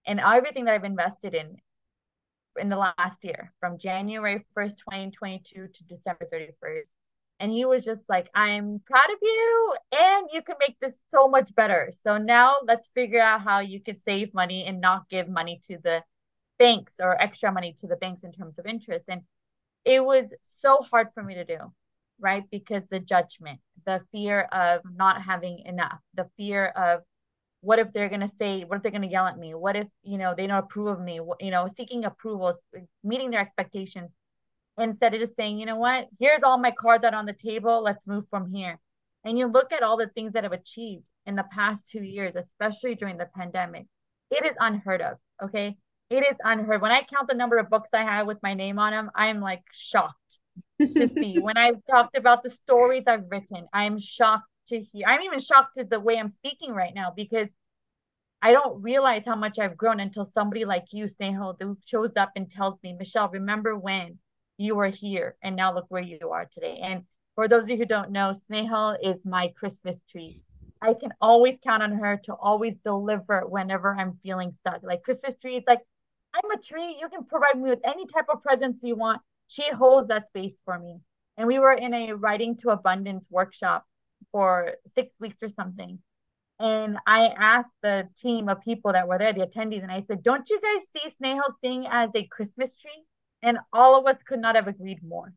and 0.06 0.20
everything 0.20 0.66
that 0.66 0.74
I've 0.74 0.84
invested 0.84 1.36
in 1.36 1.58
in 2.60 2.70
the 2.70 2.77
last 2.77 3.24
year 3.24 3.54
from 3.60 3.77
January 3.77 4.46
1st, 4.58 4.77
2022 4.77 5.68
to 5.68 5.84
December 5.84 6.27
31st. 6.34 6.92
And 7.39 7.51
he 7.51 7.65
was 7.65 7.86
just 7.86 8.01
like, 8.10 8.29
I'm 8.34 8.82
proud 8.86 9.10
of 9.12 9.17
you 9.22 9.75
and 9.91 10.27
you 10.34 10.41
can 10.41 10.56
make 10.60 10.77
this 10.79 10.98
so 11.10 11.27
much 11.27 11.53
better. 11.56 11.91
So 12.03 12.17
now 12.17 12.56
let's 12.65 12.89
figure 12.96 13.22
out 13.22 13.41
how 13.41 13.60
you 13.60 13.79
can 13.82 13.96
save 13.96 14.34
money 14.34 14.65
and 14.65 14.82
not 14.82 15.10
give 15.10 15.29
money 15.29 15.62
to 15.67 15.77
the 15.84 16.03
banks 16.58 16.96
or 17.00 17.22
extra 17.22 17.51
money 17.51 17.75
to 17.79 17.88
the 17.88 17.96
banks 17.96 18.24
in 18.24 18.32
terms 18.32 18.58
of 18.58 18.65
interest. 18.65 19.06
And 19.08 19.22
it 19.86 20.03
was 20.03 20.34
so 20.41 20.77
hard 20.89 21.10
for 21.13 21.22
me 21.22 21.36
to 21.36 21.46
do, 21.46 21.58
right? 22.20 22.44
Because 22.50 22.84
the 22.89 23.00
judgment, 23.00 23.60
the 23.86 24.01
fear 24.12 24.41
of 24.51 24.82
not 24.96 25.22
having 25.22 25.60
enough, 25.60 26.00
the 26.15 26.27
fear 26.38 26.65
of 26.65 27.01
what 27.62 27.79
if 27.79 27.91
they're 27.91 28.10
going 28.10 28.22
to 28.22 28.29
say 28.29 28.63
what 28.63 28.77
if 28.77 28.84
they're 28.84 28.91
going 28.91 29.01
to 29.01 29.08
yell 29.08 29.25
at 29.25 29.38
me 29.38 29.53
what 29.53 29.75
if 29.75 29.88
you 30.03 30.17
know 30.17 30.34
they 30.36 30.48
don't 30.48 30.60
approve 30.60 30.88
of 30.88 31.01
me 31.01 31.20
you 31.39 31.51
know 31.51 31.67
seeking 31.67 32.06
approvals 32.06 32.56
meeting 33.03 33.32
their 33.32 33.41
expectations 33.41 34.12
instead 34.78 35.14
of 35.14 35.20
just 35.20 35.36
saying 35.36 35.60
you 35.60 35.66
know 35.66 35.78
what? 35.78 36.08
Here's 36.20 36.44
all 36.44 36.58
my 36.58 36.72
cards 36.72 37.04
out 37.04 37.14
on 37.14 37.26
the 37.26 37.34
table. 37.34 37.82
Let's 37.82 38.08
move 38.08 38.26
from 38.30 38.52
here. 38.52 38.80
And 39.24 39.38
you 39.38 39.48
look 39.48 39.74
at 39.74 39.84
all 39.84 39.98
the 39.98 40.08
things 40.08 40.34
that 40.34 40.46
I've 40.46 40.52
achieved 40.52 41.04
in 41.26 41.36
the 41.36 41.46
past 41.52 41.90
two 41.90 42.02
years 42.02 42.34
especially 42.38 42.96
during 42.96 43.18
the 43.18 43.28
pandemic 43.36 43.86
it 44.32 44.46
is 44.46 44.56
unheard 44.60 45.02
of 45.02 45.18
okay? 45.44 45.76
It 46.10 46.26
is 46.26 46.38
unheard. 46.44 46.82
When 46.82 46.92
i 46.92 47.02
count 47.02 47.28
the 47.28 47.36
number 47.36 47.58
of 47.58 47.70
books 47.70 47.90
i 47.94 48.04
have 48.04 48.26
with 48.28 48.42
my 48.42 48.54
name 48.54 48.80
on 48.80 48.92
them 48.92 49.12
i'm 49.14 49.42
like 49.42 49.64
shocked 49.74 50.40
to 50.82 51.08
see. 51.20 51.38
When 51.40 51.58
i've 51.58 51.86
talked 51.90 52.18
about 52.18 52.44
the 52.44 52.50
stories 52.50 53.04
i've 53.08 53.26
written 53.30 53.68
i'm 53.74 54.00
shocked 54.00 54.48
to 54.68 54.80
hear. 54.80 55.08
I'm 55.08 55.22
even 55.22 55.40
shocked 55.40 55.78
at 55.78 55.90
the 55.90 56.00
way 56.00 56.18
I'm 56.18 56.30
speaking 56.30 56.74
right 56.74 56.94
now 56.94 57.14
because 57.16 57.48
I 58.42 58.52
don't 58.52 58.82
realize 58.82 59.24
how 59.26 59.36
much 59.36 59.58
I've 59.58 59.78
grown 59.78 60.00
until 60.00 60.26
somebody 60.26 60.64
like 60.64 60.86
you, 60.92 61.06
Snehal, 61.06 61.56
who 61.60 61.78
shows 61.86 62.16
up 62.16 62.32
and 62.36 62.50
tells 62.50 62.76
me, 62.84 62.94
Michelle, 62.94 63.30
remember 63.30 63.76
when 63.78 64.20
you 64.58 64.76
were 64.76 64.88
here 64.88 65.36
and 65.42 65.56
now 65.56 65.74
look 65.74 65.86
where 65.90 66.02
you 66.02 66.32
are 66.32 66.46
today. 66.46 66.80
And 66.82 67.04
for 67.36 67.48
those 67.48 67.64
of 67.64 67.70
you 67.70 67.78
who 67.78 67.86
don't 67.86 68.12
know, 68.12 68.34
Snehal 68.34 68.98
is 69.02 69.26
my 69.26 69.50
Christmas 69.50 70.02
tree. 70.10 70.42
I 70.82 70.94
can 70.94 71.14
always 71.22 71.58
count 71.64 71.84
on 71.84 71.94
her 71.94 72.20
to 72.26 72.34
always 72.34 72.76
deliver 72.78 73.42
whenever 73.48 73.96
I'm 73.96 74.20
feeling 74.24 74.52
stuck. 74.52 74.82
Like 74.84 75.04
Christmas 75.04 75.36
tree 75.36 75.56
is 75.56 75.64
like, 75.68 75.82
I'm 76.34 76.52
a 76.52 76.62
tree. 76.62 76.98
You 77.00 77.10
can 77.10 77.26
provide 77.26 77.56
me 77.56 77.70
with 77.70 77.82
any 77.84 78.06
type 78.06 78.26
of 78.30 78.44
presents 78.44 78.80
you 78.84 78.96
want. 78.96 79.22
She 79.48 79.70
holds 79.72 80.10
that 80.10 80.28
space 80.28 80.56
for 80.66 80.78
me. 80.78 81.00
And 81.38 81.48
we 81.48 81.60
were 81.60 81.74
in 81.74 81.94
a 81.94 82.14
writing 82.14 82.58
to 82.58 82.70
abundance 82.70 83.28
workshop 83.30 83.86
for 84.32 84.74
six 84.88 85.14
weeks 85.20 85.38
or 85.42 85.50
something. 85.50 86.00
And 86.60 86.98
I 87.06 87.28
asked 87.28 87.74
the 87.84 88.10
team 88.18 88.50
of 88.50 88.62
people 88.62 88.94
that 88.94 89.08
were 89.08 89.20
there, 89.20 89.34
the 89.34 89.46
attendees, 89.46 89.84
and 89.84 89.92
I 89.92 90.02
said, 90.02 90.24
Don't 90.24 90.50
you 90.50 90.60
guys 90.60 90.88
see 90.90 91.16
Snehal's 91.16 91.58
thing 91.62 91.86
as 91.88 92.10
a 92.16 92.26
Christmas 92.26 92.76
tree? 92.76 93.04
And 93.44 93.60
all 93.72 94.00
of 94.00 94.08
us 94.08 94.24
could 94.24 94.39
not 94.39 94.56
have 94.56 94.67
agreed 94.67 95.00
more. 95.03 95.34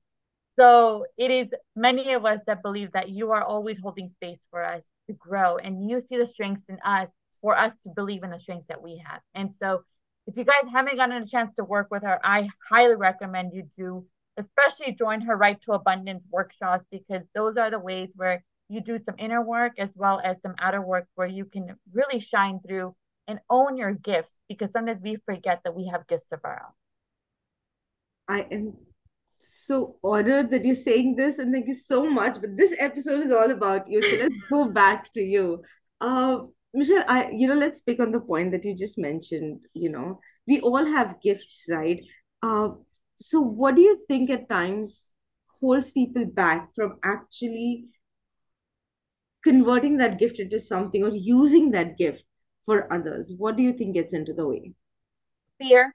So 0.58 1.06
it 1.16 1.30
is 1.30 1.48
many 1.76 2.12
of 2.12 2.24
us 2.24 2.42
that 2.46 2.62
believe 2.62 2.92
that 2.92 3.08
you 3.08 3.30
are 3.32 3.42
always 3.42 3.78
holding 3.78 4.10
space 4.10 4.40
for 4.50 4.64
us 4.64 4.82
to 5.06 5.14
grow 5.14 5.56
and 5.56 5.88
you 5.88 6.00
see 6.00 6.18
the 6.18 6.26
strengths 6.26 6.64
in 6.68 6.78
us 6.84 7.08
for 7.40 7.56
us 7.56 7.72
to 7.84 7.90
believe 7.90 8.22
in 8.22 8.30
the 8.30 8.38
strengths 8.38 8.66
that 8.68 8.82
we 8.82 9.02
have. 9.06 9.20
And 9.34 9.50
so 9.50 9.84
if 10.26 10.36
you 10.36 10.44
guys 10.44 10.70
haven't 10.72 10.96
gotten 10.96 11.22
a 11.22 11.26
chance 11.26 11.50
to 11.56 11.64
work 11.64 11.88
with 11.90 12.02
her, 12.02 12.20
I 12.22 12.48
highly 12.68 12.96
recommend 12.96 13.52
you 13.54 13.64
do, 13.76 14.04
especially 14.36 14.92
join 14.92 15.22
her 15.22 15.36
Right 15.36 15.58
to 15.62 15.72
Abundance 15.72 16.24
workshops 16.30 16.84
because 16.90 17.22
those 17.34 17.56
are 17.56 17.70
the 17.70 17.78
ways 17.78 18.10
where 18.14 18.44
you 18.68 18.80
do 18.80 18.98
some 18.98 19.16
inner 19.18 19.42
work 19.42 19.72
as 19.78 19.90
well 19.94 20.20
as 20.22 20.36
some 20.42 20.54
outer 20.60 20.82
work 20.82 21.06
where 21.14 21.26
you 21.26 21.44
can 21.44 21.76
really 21.92 22.20
shine 22.20 22.60
through 22.60 22.94
and 23.26 23.40
own 23.48 23.76
your 23.76 23.92
gifts 23.92 24.36
because 24.48 24.70
sometimes 24.72 25.00
we 25.02 25.16
forget 25.24 25.60
that 25.64 25.74
we 25.74 25.88
have 25.88 26.06
gifts 26.06 26.30
of 26.32 26.40
our 26.44 26.62
own. 26.66 26.72
I 28.30 28.46
am 28.52 28.74
so 29.40 29.96
honored 30.04 30.50
that 30.52 30.64
you're 30.64 30.76
saying 30.76 31.16
this 31.16 31.38
and 31.38 31.52
thank 31.52 31.66
you 31.66 31.74
so 31.74 32.08
much. 32.08 32.40
But 32.40 32.56
this 32.56 32.72
episode 32.78 33.24
is 33.24 33.32
all 33.32 33.50
about 33.50 33.90
you. 33.90 34.00
So 34.02 34.16
let's 34.22 34.40
go 34.48 34.64
back 34.80 35.12
to 35.14 35.20
you. 35.20 35.62
Uh, 36.00 36.42
Michelle, 36.72 37.04
I 37.08 37.30
you 37.30 37.48
know, 37.48 37.56
let's 37.56 37.80
pick 37.80 37.98
on 37.98 38.12
the 38.12 38.20
point 38.20 38.52
that 38.52 38.64
you 38.64 38.74
just 38.76 38.96
mentioned. 38.96 39.66
You 39.74 39.90
know, 39.90 40.20
we 40.46 40.60
all 40.60 40.84
have 40.84 41.20
gifts, 41.20 41.64
right? 41.68 42.00
Uh, 42.40 42.68
so 43.16 43.40
what 43.40 43.74
do 43.74 43.82
you 43.82 43.98
think 44.06 44.30
at 44.30 44.48
times 44.48 45.06
holds 45.60 45.92
people 45.92 46.24
back 46.24 46.72
from 46.74 46.98
actually 47.02 47.86
converting 49.42 49.98
that 49.98 50.18
gift 50.18 50.38
into 50.38 50.60
something 50.60 51.02
or 51.02 51.10
using 51.10 51.72
that 51.72 51.98
gift 51.98 52.24
for 52.64 52.92
others 52.92 53.32
what 53.36 53.56
do 53.56 53.62
you 53.62 53.72
think 53.72 53.94
gets 53.94 54.12
into 54.12 54.32
the 54.32 54.46
way 54.46 54.72
fear 55.58 55.94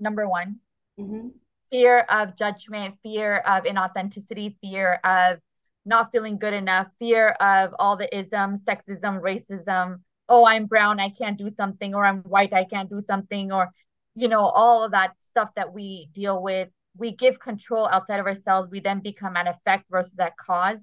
number 0.00 0.28
one 0.28 0.56
mm-hmm. 0.98 1.28
Fear 1.70 2.00
of 2.10 2.36
judgment 2.36 2.94
fear 3.02 3.36
of 3.38 3.64
inauthenticity 3.64 4.56
fear 4.62 5.00
of 5.04 5.38
not 5.84 6.10
feeling 6.12 6.38
good 6.38 6.54
enough 6.54 6.88
fear 6.98 7.30
of 7.40 7.74
all 7.78 7.96
the 7.96 8.14
isms 8.16 8.64
sexism 8.64 9.20
racism. 9.20 10.00
Oh 10.28 10.46
i'm 10.46 10.66
brown 10.66 11.00
i 11.00 11.08
can't 11.08 11.38
do 11.38 11.48
something 11.48 11.94
or 11.94 12.04
i'm 12.04 12.22
white 12.22 12.52
i 12.52 12.64
can't 12.64 12.90
do 12.90 13.00
something 13.00 13.52
or 13.52 13.70
you 14.14 14.28
know 14.28 14.46
all 14.46 14.82
of 14.82 14.92
that 14.92 15.12
stuff 15.20 15.50
that 15.56 15.72
we 15.72 16.08
deal 16.12 16.42
with. 16.42 16.68
We 16.96 17.12
give 17.12 17.38
control 17.38 17.86
outside 17.86 18.20
of 18.20 18.26
ourselves. 18.26 18.70
We 18.70 18.80
then 18.80 19.00
become 19.00 19.36
an 19.36 19.46
effect 19.46 19.84
versus 19.90 20.14
that 20.14 20.36
cause. 20.38 20.82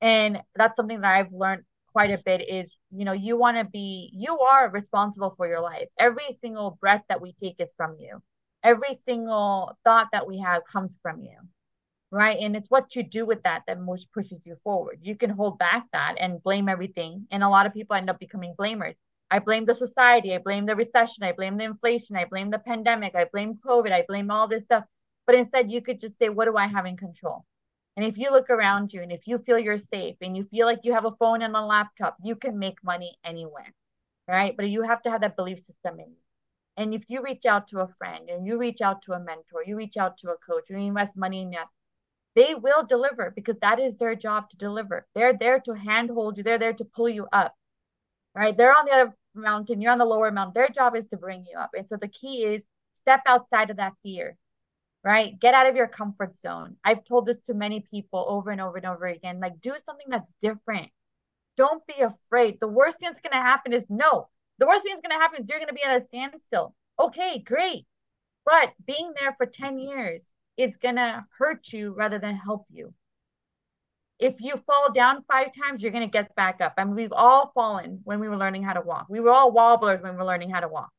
And 0.00 0.40
that's 0.54 0.76
something 0.76 1.00
that 1.00 1.14
i've 1.14 1.32
learned 1.32 1.62
quite 1.92 2.10
a 2.10 2.22
bit 2.24 2.46
is 2.48 2.76
you 2.92 3.04
know 3.04 3.12
you 3.12 3.36
want 3.36 3.56
to 3.56 3.64
be 3.64 4.10
you 4.12 4.38
are 4.38 4.70
responsible 4.70 5.34
for 5.36 5.48
your 5.48 5.60
life. 5.60 5.88
Every 5.98 6.28
single 6.40 6.78
breath 6.80 7.02
that 7.08 7.20
we 7.20 7.32
take 7.32 7.56
is 7.58 7.72
from 7.76 7.96
you 7.98 8.22
every 8.62 8.98
single 9.06 9.76
thought 9.84 10.08
that 10.12 10.26
we 10.26 10.38
have 10.38 10.62
comes 10.64 10.98
from 11.02 11.22
you 11.22 11.38
right? 12.10 12.38
And 12.40 12.56
it's 12.56 12.70
what 12.70 12.94
you 12.96 13.02
do 13.02 13.26
with 13.26 13.42
that 13.42 13.62
that 13.66 13.80
most 13.80 14.12
pushes 14.12 14.40
you 14.44 14.54
forward. 14.64 15.00
You 15.02 15.16
can 15.16 15.30
hold 15.30 15.58
back 15.58 15.84
that 15.92 16.14
and 16.18 16.42
blame 16.42 16.68
everything. 16.68 17.26
And 17.30 17.42
a 17.42 17.48
lot 17.48 17.66
of 17.66 17.74
people 17.74 17.96
end 17.96 18.10
up 18.10 18.18
becoming 18.18 18.54
blamers. 18.58 18.94
I 19.30 19.40
blame 19.40 19.64
the 19.64 19.74
society. 19.74 20.34
I 20.34 20.38
blame 20.38 20.64
the 20.64 20.76
recession. 20.76 21.24
I 21.24 21.32
blame 21.32 21.58
the 21.58 21.64
inflation. 21.64 22.16
I 22.16 22.24
blame 22.24 22.50
the 22.50 22.58
pandemic. 22.58 23.14
I 23.14 23.26
blame 23.30 23.58
covid. 23.64 23.92
I 23.92 24.04
blame 24.08 24.30
all 24.30 24.48
this 24.48 24.64
stuff. 24.64 24.84
But 25.26 25.34
instead 25.34 25.70
you 25.70 25.82
could 25.82 26.00
just 26.00 26.18
say 26.18 26.30
what 26.30 26.46
do 26.46 26.56
i 26.56 26.66
have 26.66 26.86
in 26.86 26.96
control? 26.96 27.44
And 27.96 28.06
if 28.06 28.16
you 28.16 28.30
look 28.30 28.48
around 28.48 28.92
you 28.92 29.02
and 29.02 29.12
if 29.12 29.26
you 29.26 29.38
feel 29.38 29.58
you're 29.58 29.76
safe 29.76 30.16
and 30.22 30.36
you 30.36 30.44
feel 30.44 30.66
like 30.66 30.80
you 30.84 30.94
have 30.94 31.04
a 31.04 31.10
phone 31.10 31.42
and 31.42 31.54
a 31.54 31.60
laptop, 31.60 32.16
you 32.22 32.36
can 32.36 32.58
make 32.58 32.82
money 32.84 33.18
anywhere, 33.24 33.74
right? 34.28 34.56
But 34.56 34.70
you 34.70 34.82
have 34.82 35.02
to 35.02 35.10
have 35.10 35.22
that 35.22 35.36
belief 35.36 35.58
system 35.58 35.98
in 35.98 36.10
you. 36.10 36.27
And 36.78 36.94
if 36.94 37.04
you 37.08 37.22
reach 37.22 37.44
out 37.44 37.68
to 37.68 37.80
a 37.80 37.88
friend 37.98 38.30
and 38.30 38.46
you 38.46 38.56
reach 38.56 38.80
out 38.80 39.02
to 39.02 39.12
a 39.12 39.18
mentor, 39.18 39.64
you 39.66 39.76
reach 39.76 39.98
out 39.98 40.16
to 40.18 40.30
a 40.30 40.36
coach, 40.36 40.70
you 40.70 40.76
invest 40.78 41.16
money 41.16 41.42
in 41.42 41.50
that, 41.50 41.66
they 42.34 42.54
will 42.54 42.84
deliver 42.86 43.32
because 43.34 43.56
that 43.60 43.80
is 43.80 43.98
their 43.98 44.14
job 44.14 44.48
to 44.50 44.56
deliver. 44.56 45.06
They're 45.14 45.36
there 45.36 45.60
to 45.60 45.72
handhold 45.74 46.38
you, 46.38 46.44
they're 46.44 46.58
there 46.58 46.72
to 46.74 46.84
pull 46.84 47.08
you 47.10 47.26
up, 47.32 47.54
right? 48.34 48.56
They're 48.56 48.76
on 48.78 48.86
the 48.86 48.92
other 48.92 49.14
mountain, 49.34 49.82
you're 49.82 49.92
on 49.92 49.98
the 49.98 50.04
lower 50.06 50.30
mountain. 50.30 50.54
Their 50.54 50.68
job 50.68 50.96
is 50.96 51.08
to 51.08 51.16
bring 51.18 51.44
you 51.50 51.58
up. 51.58 51.70
And 51.76 51.86
so 51.86 51.96
the 51.96 52.08
key 52.08 52.44
is 52.44 52.64
step 52.94 53.22
outside 53.26 53.70
of 53.70 53.76
that 53.78 53.94
fear 54.02 54.38
right? 55.04 55.38
Get 55.38 55.54
out 55.54 55.68
of 55.68 55.76
your 55.76 55.86
comfort 55.86 56.34
zone. 56.34 56.76
I've 56.84 57.04
told 57.04 57.26
this 57.26 57.38
to 57.46 57.54
many 57.54 57.80
people 57.80 58.24
over 58.28 58.50
and 58.50 58.60
over 58.60 58.76
and 58.76 58.86
over 58.86 59.06
again. 59.06 59.40
Like, 59.40 59.60
do 59.60 59.74
something 59.84 60.08
that's 60.08 60.34
different. 60.42 60.88
Don't 61.56 61.86
be 61.86 62.02
afraid. 62.02 62.58
The 62.60 62.68
worst 62.68 62.98
thing 63.00 63.08
that's 63.08 63.20
going 63.20 63.32
to 63.32 63.48
happen 63.48 63.72
is 63.72 63.86
no. 63.88 64.28
The 64.58 64.66
worst 64.66 64.82
thing 64.82 64.94
that's 64.94 65.06
going 65.06 65.18
to 65.18 65.22
happen 65.22 65.42
is 65.42 65.48
you're 65.48 65.58
going 65.58 65.68
to 65.68 65.74
be 65.74 65.84
at 65.84 66.00
a 66.00 66.04
standstill. 66.04 66.74
Okay, 66.98 67.38
great. 67.38 67.86
But 68.44 68.72
being 68.86 69.12
there 69.18 69.34
for 69.36 69.46
10 69.46 69.78
years 69.78 70.24
is 70.56 70.76
going 70.76 70.96
to 70.96 71.24
hurt 71.38 71.72
you 71.72 71.94
rather 71.94 72.18
than 72.18 72.36
help 72.36 72.66
you. 72.70 72.94
If 74.18 74.40
you 74.40 74.56
fall 74.56 74.92
down 74.92 75.24
five 75.30 75.52
times, 75.52 75.80
you're 75.80 75.92
going 75.92 76.08
to 76.08 76.10
get 76.10 76.34
back 76.34 76.60
up. 76.60 76.74
I 76.76 76.84
mean, 76.84 76.96
we've 76.96 77.12
all 77.12 77.52
fallen 77.54 78.00
when 78.02 78.18
we 78.18 78.28
were 78.28 78.36
learning 78.36 78.64
how 78.64 78.72
to 78.72 78.80
walk. 78.80 79.06
We 79.08 79.20
were 79.20 79.30
all 79.30 79.52
wobblers 79.52 80.02
when 80.02 80.12
we 80.12 80.18
were 80.18 80.24
learning 80.24 80.50
how 80.50 80.60
to 80.60 80.68
walk. 80.68 80.90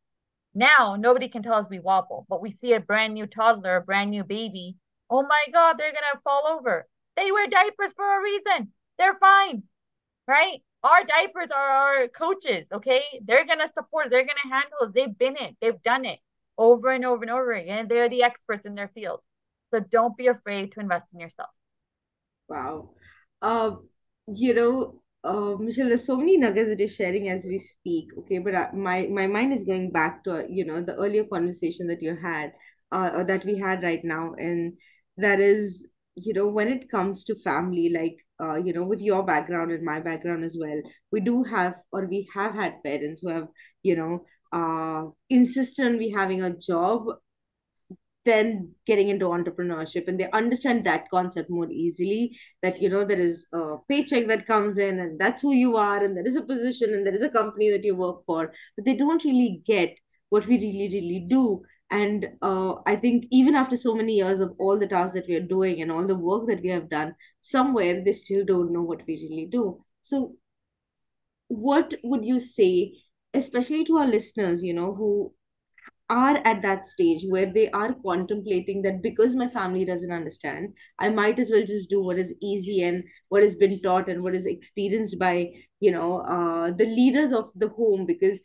Now 0.54 0.96
nobody 0.96 1.28
can 1.28 1.44
tell 1.44 1.54
us 1.54 1.68
we 1.70 1.80
wobble, 1.80 2.26
but 2.28 2.42
we 2.42 2.52
see 2.52 2.74
a 2.74 2.80
brand 2.80 3.14
new 3.14 3.28
toddler, 3.28 3.78
a 3.78 3.82
brand 3.82 4.10
new 4.12 4.24
baby. 4.24 4.78
Oh 5.10 5.22
my 5.24 5.46
God, 5.54 5.78
they're 5.78 5.92
gonna 5.94 6.22
fall 6.24 6.48
over. 6.48 6.88
They 7.16 7.32
wear 7.32 7.48
diapers 7.48 7.94
for 7.94 8.20
a 8.20 8.24
reason. 8.24 8.72
They're 8.98 9.16
fine. 9.16 9.64
right? 10.28 10.62
Our 10.84 11.04
diapers 11.04 11.52
are 11.52 11.70
our 11.70 12.08
coaches, 12.08 12.66
okay? 12.72 13.02
They're 13.24 13.46
gonna 13.46 13.68
support, 13.68 14.10
they're 14.10 14.26
gonna 14.26 14.54
handle 14.54 14.80
it. 14.82 14.94
They've 14.94 15.18
been 15.18 15.36
it, 15.38 15.58
they've 15.62 15.82
done 15.82 16.06
it 16.06 16.20
over 16.58 16.92
and 16.92 17.06
over 17.06 17.24
and 17.24 17.32
over 17.32 17.52
again. 17.52 17.88
They're 17.88 18.10
the 18.10 18.24
experts 18.24 18.66
in 18.66 18.76
their 18.76 18.90
field. 18.90 19.22
So 19.74 19.80
don't 19.80 20.16
be 20.18 20.28
afraid 20.28 20.72
to 20.74 20.80
invest 20.80 21.08
in 21.14 21.20
yourself. 21.20 21.50
Wow. 22.48 22.92
Uh, 23.42 23.72
you 24.28 24.54
know, 24.54 25.02
uh, 25.24 25.56
Michelle, 25.60 25.88
there's 25.88 26.06
so 26.06 26.18
many 26.18 26.38
nuggets 26.38 26.70
that 26.70 26.80
you're 26.80 26.88
sharing 26.88 27.30
as 27.30 27.46
we 27.46 27.58
speak. 27.58 28.08
Okay, 28.20 28.40
but 28.40 28.56
I, 28.56 28.70
my 28.74 29.08
my 29.08 29.28
mind 29.28 29.54
is 29.54 29.64
going 29.64 29.92
back 29.92 30.24
to 30.24 30.40
uh, 30.40 30.44
you 30.50 30.66
know 30.66 30.82
the 30.82 30.96
earlier 30.96 31.26
conversation 31.26 31.88
that 31.88 32.02
you 32.02 32.16
had, 32.16 32.54
uh, 32.92 33.24
that 33.24 33.46
we 33.46 33.58
had 33.58 33.84
right 33.84 34.04
now, 34.04 34.34
and 34.38 34.74
that 35.18 35.40
is 35.40 35.86
you 36.16 36.34
know 36.34 36.48
when 36.48 36.70
it 36.70 36.90
comes 36.90 37.24
to 37.26 37.36
family, 37.36 37.90
like 37.90 38.18
uh, 38.42 38.56
you 38.56 38.74
know, 38.74 38.84
with 38.84 39.02
your 39.02 39.24
background 39.24 39.72
and 39.72 39.84
my 39.84 40.00
background 40.00 40.44
as 40.44 40.58
well, 40.60 40.82
we 41.12 41.20
do 41.20 41.44
have 41.44 41.76
or 41.92 42.06
we 42.06 42.28
have 42.34 42.54
had 42.56 42.84
parents 42.84 43.22
who 43.22 43.30
have 43.30 43.48
you 43.84 43.96
know 43.96 44.26
uh 44.52 45.06
insisted 45.30 45.86
on 45.86 45.98
we 45.98 46.10
having 46.10 46.42
a 46.42 46.58
job 46.58 47.06
then 48.26 48.72
getting 48.86 49.10
into 49.10 49.26
entrepreneurship. 49.26 50.08
And 50.08 50.20
they 50.20 50.30
understand 50.32 50.86
that 50.86 51.10
concept 51.10 51.50
more 51.50 51.70
easily 51.72 52.38
that 52.62 52.82
you 52.82 52.90
know 52.90 53.04
there 53.04 53.20
is 53.20 53.48
a 53.54 53.78
paycheck 53.88 54.28
that 54.28 54.46
comes 54.46 54.78
in 54.78 55.00
and 55.00 55.20
that's 55.20 55.42
who 55.42 55.54
you 55.54 55.78
are 55.78 56.04
and 56.04 56.16
there 56.16 56.28
is 56.28 56.36
a 56.36 56.42
position 56.42 56.94
and 56.94 57.06
there 57.06 57.16
is 57.16 57.24
a 57.24 57.30
company 57.30 57.72
that 57.72 57.84
you 57.84 57.96
work 57.96 58.26
for. 58.26 58.54
But 58.76 58.86
they 58.86 58.96
don't 58.96 59.24
really 59.24 59.62
get 59.66 59.98
what 60.30 60.46
we 60.48 60.58
really 60.58 60.90
really 60.94 61.26
do 61.28 61.64
and 61.92 62.28
uh, 62.42 62.76
i 62.86 62.96
think 62.96 63.26
even 63.32 63.56
after 63.56 63.76
so 63.76 63.96
many 63.96 64.16
years 64.18 64.40
of 64.40 64.54
all 64.60 64.78
the 64.78 64.88
tasks 64.88 65.16
that 65.16 65.28
we 65.28 65.36
are 65.36 65.48
doing 65.54 65.82
and 65.82 65.92
all 65.92 66.06
the 66.06 66.16
work 66.16 66.48
that 66.48 66.62
we 66.62 66.70
have 66.70 66.90
done 66.90 67.16
somewhere 67.42 68.04
they 68.04 68.14
still 68.14 68.46
don't 68.46 68.72
know 68.72 68.82
what 68.82 69.02
we 69.08 69.16
really 69.30 69.48
do. 69.52 69.84
So 70.02 70.36
what 71.48 71.94
would 72.04 72.26
you 72.26 72.40
say 72.40 72.94
especially 73.34 73.84
to 73.86 73.98
our 73.98 74.08
listeners 74.08 74.64
you 74.64 74.74
know 74.74 74.94
who 74.94 75.34
are 76.10 76.38
at 76.38 76.62
that 76.64 76.88
stage 76.88 77.24
where 77.28 77.52
they 77.54 77.70
are 77.70 77.96
contemplating 78.04 78.82
that 78.82 79.02
because 79.02 79.36
my 79.36 79.48
family 79.48 79.86
doesn't 79.86 80.12
understand, 80.12 80.74
I 80.98 81.10
might 81.10 81.38
as 81.38 81.52
well 81.52 81.64
just 81.64 81.90
do 81.90 82.02
what 82.02 82.18
is 82.18 82.34
easy 82.42 82.82
and 82.82 83.04
what 83.30 83.44
has 83.44 83.56
been 83.56 83.80
taught 83.82 84.10
and 84.10 84.24
what 84.24 84.34
is 84.34 84.48
experienced 84.48 85.20
by, 85.20 85.52
you 85.80 85.92
know, 85.92 86.22
uh, 86.22 86.72
the 86.72 86.86
leaders 86.86 87.32
of 87.32 87.52
the 87.56 87.70
home 87.70 88.08
because 88.08 88.40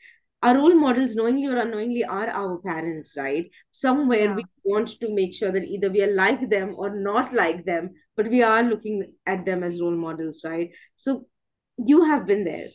our 0.44 0.56
role 0.56 0.74
models, 0.74 1.16
knowingly 1.16 1.46
or 1.48 1.56
unknowingly, 1.58 2.04
are 2.04 2.28
our 2.28 2.58
parents, 2.58 3.14
right? 3.16 3.50
Somewhere 3.72 4.26
Yeah. 4.26 4.36
we 4.36 4.44
want 4.64 4.88
to 5.00 5.14
make 5.14 5.34
sure 5.34 5.50
that 5.52 5.64
either 5.64 5.90
we 5.90 6.02
are 6.02 6.14
like 6.14 6.48
them 6.50 6.74
or 6.78 6.90
not 6.96 7.32
like 7.34 7.64
them, 7.64 7.94
but 8.16 8.28
we 8.28 8.42
are 8.42 8.62
looking 8.62 9.12
at 9.26 9.44
them 9.46 9.64
as 9.64 9.80
role 9.80 9.96
models, 9.96 10.42
right? 10.44 10.70
So 10.96 11.26
you 11.78 12.04
have 12.04 12.26
been 12.26 12.44
there, 12.44 12.68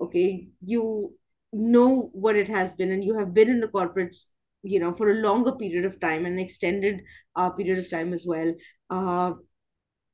okay? 0.00 0.48
You 0.64 1.14
know 1.52 2.10
what 2.12 2.36
it 2.36 2.48
has 2.48 2.72
been 2.72 2.90
and 2.92 3.04
you 3.04 3.18
have 3.18 3.34
been 3.34 3.50
in 3.50 3.60
the 3.60 3.68
corporate 3.68 4.16
you 4.62 4.78
know 4.78 4.94
for 4.94 5.10
a 5.10 5.14
longer 5.14 5.52
period 5.52 5.84
of 5.84 5.98
time 6.00 6.26
an 6.26 6.38
extended 6.38 7.00
uh, 7.36 7.50
period 7.50 7.78
of 7.78 7.90
time 7.90 8.12
as 8.12 8.24
well 8.26 8.54
uh, 8.90 9.32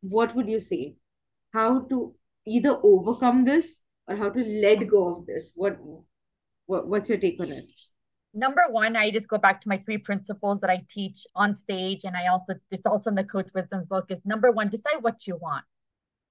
what 0.01 0.35
would 0.35 0.49
you 0.49 0.61
say 0.61 0.95
how 1.53 1.81
to 1.91 2.15
either 2.47 2.79
overcome 2.83 3.45
this 3.45 3.81
or 4.09 4.17
how 4.17 4.31
to 4.31 4.45
let 4.45 4.87
go 4.89 5.17
of 5.17 5.27
this 5.27 5.53
what, 5.55 5.79
what 6.67 6.87
what's 6.87 7.09
your 7.09 7.19
take 7.19 7.41
on 7.41 7.51
it 7.51 7.65
Number 8.37 8.65
one, 8.69 8.97
I 8.97 9.11
just 9.11 9.29
go 9.29 9.39
back 9.39 9.63
to 9.63 9.69
my 9.69 9.79
three 9.79 9.97
principles 9.97 10.61
that 10.61 10.69
I 10.69 10.85
teach 10.91 11.27
on 11.35 11.55
stage. 11.55 12.05
And 12.05 12.15
I 12.15 12.27
also, 12.27 12.53
it's 12.71 12.85
also 12.85 13.09
in 13.09 13.17
the 13.17 13.25
Coach 13.25 13.49
Wisdom's 13.55 13.87
book 13.87 14.11
is 14.11 14.21
number 14.27 14.51
one, 14.51 14.69
decide 14.69 14.99
what 15.01 15.27
you 15.27 15.37
want. 15.37 15.65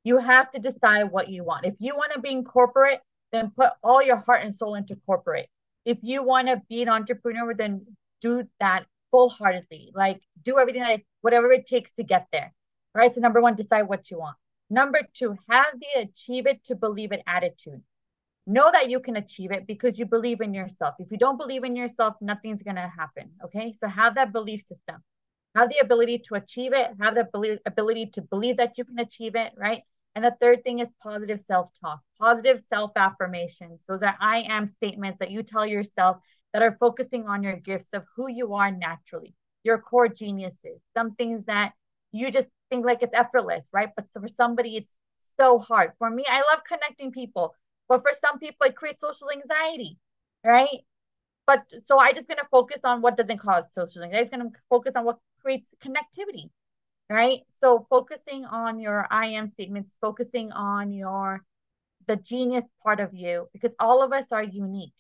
You 0.04 0.20
have 0.20 0.52
to 0.52 0.60
decide 0.60 1.06
what 1.06 1.30
you 1.30 1.44
want. 1.44 1.66
If 1.66 1.74
you 1.80 1.96
want 1.96 2.14
to 2.14 2.20
be 2.20 2.30
in 2.30 2.44
corporate, 2.44 3.00
then 3.32 3.52
put 3.58 3.72
all 3.84 4.04
your 4.04 4.18
heart 4.18 4.44
and 4.44 4.54
soul 4.54 4.76
into 4.76 4.96
corporate. 4.96 5.50
If 5.84 5.98
you 6.04 6.22
want 6.22 6.48
to 6.48 6.62
be 6.70 6.84
an 6.84 6.90
entrepreneur, 6.90 7.56
then 7.56 7.88
do 8.22 8.44
that 8.60 8.86
full 9.10 9.30
heartedly. 9.30 9.92
Like 9.96 10.22
do 10.44 10.60
everything 10.60 10.84
that 10.84 11.02
whatever 11.22 11.52
it 11.52 11.66
takes 11.66 11.92
to 11.94 12.04
get 12.04 12.28
there. 12.32 12.54
Right. 12.94 13.16
So 13.16 13.20
number 13.20 13.42
one, 13.42 13.56
decide 13.56 13.84
what 13.84 14.12
you 14.12 14.20
want. 14.20 14.38
Number 14.70 15.00
two, 15.16 15.38
have 15.50 15.74
the 15.74 16.02
achieve 16.02 16.46
it 16.46 16.64
to 16.66 16.76
believe 16.76 17.12
it 17.12 17.24
attitude. 17.26 17.82
Know 18.48 18.70
that 18.72 18.90
you 18.90 19.00
can 19.00 19.16
achieve 19.16 19.52
it 19.52 19.66
because 19.66 19.98
you 19.98 20.06
believe 20.06 20.42
in 20.42 20.54
yourself. 20.54 20.96
If 21.00 21.12
you 21.12 21.18
don't 21.18 21.38
believe 21.38 21.64
in 21.64 21.76
yourself, 21.76 22.16
nothing's 22.22 22.62
gonna 22.62 22.88
happen. 22.88 23.32
Okay. 23.46 23.74
So 23.74 23.88
have 23.88 24.16
that 24.16 24.32
belief 24.32 24.62
system. 24.62 25.04
Have 25.56 25.70
the 25.70 25.80
ability 25.80 26.20
to 26.28 26.36
achieve 26.36 26.74
it, 26.74 26.92
have 27.00 27.16
the 27.16 27.30
ability 27.66 28.08
to 28.08 28.22
believe 28.22 28.58
that 28.58 28.78
you 28.78 28.84
can 28.84 29.00
achieve 29.00 29.36
it, 29.36 29.54
right? 29.58 29.84
And 30.14 30.24
the 30.24 30.36
third 30.40 30.64
thing 30.64 30.80
is 30.80 30.92
positive 31.02 31.42
self 31.42 31.70
talk, 31.82 32.02
positive 32.20 32.62
self 32.74 32.92
affirmations. 32.96 33.80
Those 33.88 34.04
are 34.04 34.16
I 34.20 34.42
am 34.48 34.68
statements 34.68 35.20
that 35.20 35.32
you 35.32 35.44
tell 35.44 35.66
yourself 35.66 36.18
that 36.54 36.62
are 36.62 36.78
focusing 36.80 37.28
on 37.28 37.44
your 37.44 37.58
gifts 37.58 37.90
of 37.94 38.04
who 38.16 38.30
you 38.30 38.54
are 38.54 38.72
naturally, 38.72 39.34
your 39.64 39.78
core 39.78 40.08
geniuses, 40.08 40.80
some 40.96 41.16
things 41.16 41.46
that 41.46 41.74
you 42.14 42.32
just 42.32 42.50
think 42.70 42.86
like 42.86 43.04
it's 43.04 43.14
effortless, 43.14 43.68
right? 43.74 43.90
But 43.96 44.10
for 44.10 44.28
somebody, 44.30 44.78
it's 44.78 44.96
so 45.38 45.60
hard. 45.60 45.92
For 46.00 46.10
me, 46.10 46.24
I 46.28 46.38
love 46.52 46.64
connecting 46.66 47.12
people, 47.12 47.54
but 47.90 48.02
for 48.02 48.12
some 48.20 48.40
people, 48.40 48.68
it 48.68 48.76
creates 48.76 49.02
social 49.02 49.30
anxiety, 49.32 49.98
right? 50.44 50.80
But 51.48 51.64
so 51.86 52.00
I 52.00 52.14
just 52.14 52.28
gonna 52.28 52.48
focus 52.52 52.82
on 52.84 53.02
what 53.02 53.18
doesn't 53.18 53.40
cause 53.40 53.66
social 53.74 54.04
anxiety. 54.04 54.30
I'm 54.34 54.40
gonna 54.40 54.52
focus 54.70 54.96
on 54.96 55.06
what 55.06 55.20
creates 55.42 55.74
connectivity 55.84 56.50
right? 57.10 57.42
So 57.62 57.86
focusing 57.90 58.46
on 58.46 58.80
your 58.80 59.08
I 59.12 59.28
am 59.28 59.52
statements, 59.52 59.96
focusing 60.02 60.52
on 60.52 60.92
your 60.92 61.44
the 62.08 62.16
genius 62.18 62.66
part 62.84 63.00
of 63.00 63.14
you, 63.14 63.48
because 63.54 63.76
all 63.80 64.04
of 64.04 64.14
us 64.14 64.32
are 64.32 64.44
unique. 64.44 64.94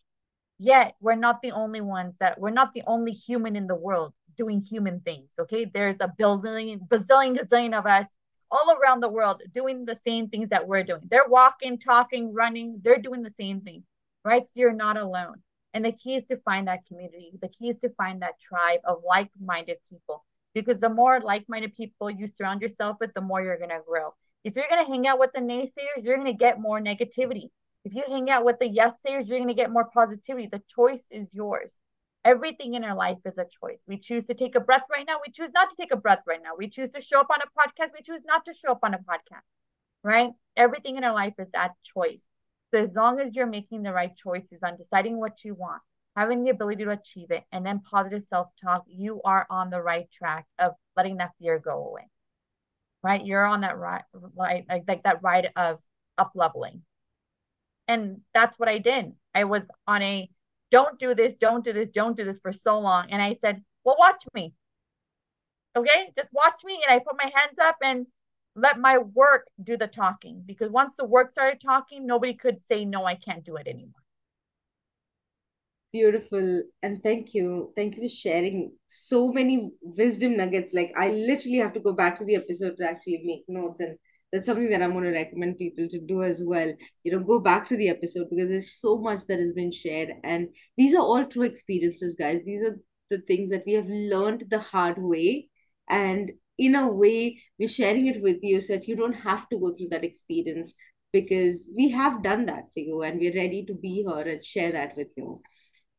Yet 0.57 0.95
we're 1.01 1.15
not 1.15 1.41
the 1.41 1.51
only 1.51 1.81
ones 1.81 2.15
that 2.19 2.39
we're 2.39 2.51
not 2.51 2.73
the 2.73 2.83
only 2.87 3.11
human 3.11 3.55
in 3.55 3.67
the 3.67 3.75
world 3.75 4.13
doing 4.37 4.61
human 4.61 5.01
things. 5.01 5.29
Okay. 5.39 5.65
There's 5.65 5.97
a 5.99 6.13
billion, 6.17 6.79
bazillion, 6.81 7.37
gazillion 7.37 7.77
of 7.77 7.85
us 7.85 8.07
all 8.51 8.77
around 8.77 9.01
the 9.01 9.09
world 9.09 9.41
doing 9.53 9.85
the 9.85 9.95
same 9.95 10.29
things 10.29 10.49
that 10.49 10.67
we're 10.67 10.83
doing. 10.83 11.01
They're 11.09 11.27
walking, 11.27 11.77
talking, 11.77 12.33
running, 12.33 12.81
they're 12.83 12.97
doing 12.97 13.21
the 13.21 13.31
same 13.31 13.61
thing, 13.61 13.83
right? 14.23 14.43
You're 14.53 14.73
not 14.73 14.97
alone. 14.97 15.41
And 15.73 15.83
the 15.83 15.91
key 15.91 16.15
is 16.15 16.23
to 16.25 16.37
find 16.37 16.67
that 16.67 16.85
community. 16.85 17.31
The 17.41 17.49
key 17.49 17.69
is 17.69 17.77
to 17.79 17.89
find 17.89 18.21
that 18.21 18.39
tribe 18.39 18.79
of 18.85 19.01
like 19.05 19.29
minded 19.39 19.77
people 19.89 20.23
because 20.55 20.79
the 20.79 20.89
more 20.89 21.19
like-minded 21.19 21.75
people 21.75 22.09
you 22.09 22.25
surround 22.25 22.61
yourself 22.61 22.97
with 22.99 23.13
the 23.13 23.21
more 23.21 23.43
you're 23.43 23.57
going 23.57 23.69
to 23.69 23.81
grow 23.87 24.15
if 24.43 24.55
you're 24.55 24.69
going 24.69 24.83
to 24.83 24.91
hang 24.91 25.05
out 25.05 25.19
with 25.19 25.31
the 25.35 25.41
naysayers 25.41 26.01
you're 26.01 26.15
going 26.15 26.25
to 26.25 26.33
get 26.33 26.59
more 26.59 26.79
negativity 26.79 27.49
if 27.83 27.93
you 27.93 28.03
hang 28.07 28.31
out 28.31 28.43
with 28.43 28.57
the 28.57 28.67
yes 28.67 29.01
sayers 29.01 29.29
you're 29.29 29.37
going 29.37 29.47
to 29.47 29.53
get 29.53 29.71
more 29.71 29.85
positivity 29.93 30.47
the 30.51 30.61
choice 30.73 31.03
is 31.11 31.27
yours 31.31 31.71
everything 32.25 32.73
in 32.73 32.83
our 32.83 32.95
life 32.95 33.17
is 33.25 33.37
a 33.37 33.45
choice 33.45 33.79
we 33.87 33.97
choose 33.97 34.25
to 34.25 34.33
take 34.33 34.55
a 34.55 34.59
breath 34.59 34.83
right 34.91 35.05
now 35.07 35.17
we 35.25 35.31
choose 35.31 35.49
not 35.53 35.69
to 35.69 35.75
take 35.75 35.93
a 35.93 35.97
breath 35.97 36.21
right 36.27 36.41
now 36.43 36.51
we 36.57 36.67
choose 36.67 36.89
to 36.91 37.01
show 37.01 37.19
up 37.19 37.27
on 37.29 37.41
a 37.41 37.59
podcast 37.59 37.91
we 37.93 38.03
choose 38.03 38.21
not 38.25 38.43
to 38.45 38.53
show 38.53 38.71
up 38.71 38.79
on 38.83 38.93
a 38.93 38.97
podcast 38.97 39.45
right 40.03 40.31
everything 40.57 40.97
in 40.97 41.03
our 41.03 41.13
life 41.13 41.33
is 41.39 41.51
that 41.51 41.71
choice 41.83 42.23
so 42.73 42.83
as 42.83 42.95
long 42.95 43.19
as 43.19 43.35
you're 43.35 43.45
making 43.45 43.83
the 43.83 43.93
right 43.93 44.15
choices 44.17 44.59
on 44.63 44.75
deciding 44.75 45.19
what 45.19 45.43
you 45.45 45.53
want 45.53 45.81
having 46.15 46.43
the 46.43 46.49
ability 46.49 46.83
to 46.85 46.91
achieve 46.91 47.31
it, 47.31 47.43
and 47.51 47.65
then 47.65 47.79
positive 47.79 48.23
self 48.29 48.47
talk, 48.63 48.83
you 48.87 49.21
are 49.23 49.45
on 49.49 49.69
the 49.69 49.81
right 49.81 50.09
track 50.11 50.45
of 50.59 50.73
letting 50.95 51.17
that 51.17 51.31
fear 51.39 51.59
go 51.59 51.87
away. 51.87 52.07
Right? 53.03 53.25
You're 53.25 53.45
on 53.45 53.61
that 53.61 53.77
right, 53.77 54.03
like, 54.35 54.65
like 54.87 55.03
that 55.03 55.21
ride 55.21 55.51
of 55.55 55.79
up 56.17 56.31
leveling. 56.33 56.81
And 57.87 58.21
that's 58.33 58.57
what 58.57 58.69
I 58.69 58.79
did. 58.79 59.11
I 59.33 59.43
was 59.43 59.63
on 59.85 60.01
a 60.01 60.29
don't 60.75 60.99
do 60.99 61.15
this, 61.15 61.35
don't 61.35 61.63
do 61.63 61.71
this, 61.71 61.87
don't 61.87 62.17
do 62.17 62.25
this 62.25 62.37
for 62.39 62.51
so 62.51 62.77
long. 62.77 63.05
And 63.09 63.21
I 63.21 63.35
said, 63.35 63.63
well, 63.85 63.95
watch 63.97 64.23
me. 64.33 64.53
Okay, 65.73 66.11
just 66.17 66.33
watch 66.33 66.59
me. 66.65 66.81
And 66.85 66.93
I 66.93 66.99
put 66.99 67.15
my 67.17 67.31
hands 67.33 67.57
up 67.61 67.77
and 67.81 68.05
let 68.57 68.77
my 68.77 68.97
work 68.97 69.47
do 69.63 69.77
the 69.77 69.87
talking 69.87 70.43
because 70.45 70.69
once 70.69 70.97
the 70.97 71.05
work 71.05 71.31
started 71.31 71.61
talking, 71.61 72.05
nobody 72.05 72.33
could 72.33 72.57
say, 72.67 72.83
no, 72.83 73.05
I 73.05 73.15
can't 73.15 73.45
do 73.45 73.55
it 73.55 73.67
anymore. 73.67 74.03
Beautiful. 75.93 76.63
And 76.83 77.01
thank 77.01 77.33
you. 77.33 77.71
Thank 77.77 77.95
you 77.95 78.01
for 78.01 78.13
sharing 78.13 78.73
so 78.85 79.31
many 79.31 79.71
wisdom 79.81 80.35
nuggets. 80.35 80.73
Like, 80.73 80.91
I 80.97 81.07
literally 81.11 81.59
have 81.59 81.71
to 81.71 81.79
go 81.79 81.93
back 81.93 82.17
to 82.17 82.25
the 82.25 82.35
episode 82.35 82.75
to 82.79 82.89
actually 82.89 83.21
make 83.23 83.45
notes. 83.47 83.79
And 83.79 83.97
that's 84.35 84.47
something 84.47 84.69
that 84.69 84.81
I'm 84.81 84.91
going 84.91 85.05
to 85.05 85.11
recommend 85.11 85.57
people 85.57 85.87
to 85.87 85.99
do 85.99 86.21
as 86.23 86.43
well. 86.43 86.69
You 87.05 87.11
know, 87.13 87.19
go 87.23 87.39
back 87.39 87.69
to 87.69 87.77
the 87.77 87.87
episode 87.87 88.27
because 88.29 88.49
there's 88.49 88.81
so 88.81 88.97
much 88.97 89.21
that 89.27 89.39
has 89.39 89.53
been 89.53 89.71
shared. 89.71 90.09
And 90.25 90.49
these 90.77 90.93
are 90.93 91.01
all 91.01 91.25
true 91.25 91.43
experiences, 91.43 92.17
guys. 92.19 92.41
These 92.45 92.61
are 92.63 92.77
the 93.09 93.19
things 93.19 93.49
that 93.51 93.63
we 93.65 93.73
have 93.73 93.87
learned 93.87 94.43
the 94.49 94.59
hard 94.59 94.97
way. 94.97 95.47
And 95.89 96.33
in 96.57 96.75
a 96.75 96.85
way, 96.85 97.41
we're 97.57 97.69
sharing 97.69 98.07
it 98.07 98.21
with 98.21 98.37
you 98.41 98.59
so 98.59 98.73
that 98.73 98.89
you 98.89 98.97
don't 98.97 99.13
have 99.13 99.47
to 99.49 99.57
go 99.57 99.73
through 99.73 99.87
that 99.91 100.03
experience 100.03 100.73
because 101.13 101.71
we 101.73 101.91
have 101.91 102.21
done 102.21 102.45
that 102.47 102.65
for 102.73 102.81
you 102.81 103.03
and 103.03 103.19
we're 103.21 103.35
ready 103.35 103.63
to 103.65 103.73
be 103.73 104.03
here 104.05 104.19
and 104.19 104.43
share 104.43 104.73
that 104.73 104.97
with 104.97 105.07
you. 105.15 105.39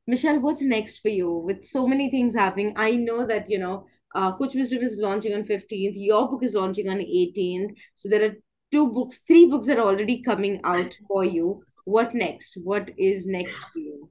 Michelle, 0.07 0.40
what's 0.40 0.61
next 0.61 0.99
for 0.99 1.09
you? 1.09 1.31
With 1.38 1.64
so 1.64 1.87
many 1.87 2.11
things 2.11 2.35
happening, 2.35 2.75
I 2.77 2.90
know 2.92 3.27
that, 3.27 3.51
you 3.51 3.59
know, 3.59 3.87
uh, 4.16 4.33
Coach 4.37 4.55
Wisdom 4.55 4.83
is 4.83 4.96
launching 4.98 5.35
on 5.35 5.44
15th. 5.44 5.92
Your 5.94 6.29
book 6.29 6.42
is 6.42 6.55
launching 6.55 6.88
on 6.88 6.96
18th. 6.96 7.74
So 7.94 8.09
there 8.09 8.24
are 8.24 8.35
two 8.72 8.90
books, 8.90 9.20
three 9.26 9.46
books 9.46 9.66
that 9.66 9.79
are 9.79 9.87
already 9.87 10.22
coming 10.22 10.61
out 10.64 10.96
for 11.07 11.24
you. 11.24 11.62
What 11.85 12.14
next? 12.14 12.57
What 12.64 12.90
is 12.96 13.26
next 13.26 13.59
for 13.59 13.79
you? 13.79 14.11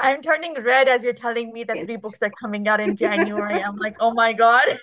I'm 0.00 0.22
turning 0.22 0.54
red 0.62 0.88
as 0.88 1.02
you're 1.02 1.12
telling 1.12 1.52
me 1.52 1.64
that 1.64 1.76
yes. 1.76 1.86
three 1.86 1.96
books 1.96 2.20
are 2.22 2.30
coming 2.30 2.66
out 2.68 2.80
in 2.80 2.96
January. 2.96 3.62
I'm 3.62 3.76
like, 3.76 3.96
oh 4.00 4.12
my 4.12 4.32
God. 4.32 4.68
and 4.68 4.78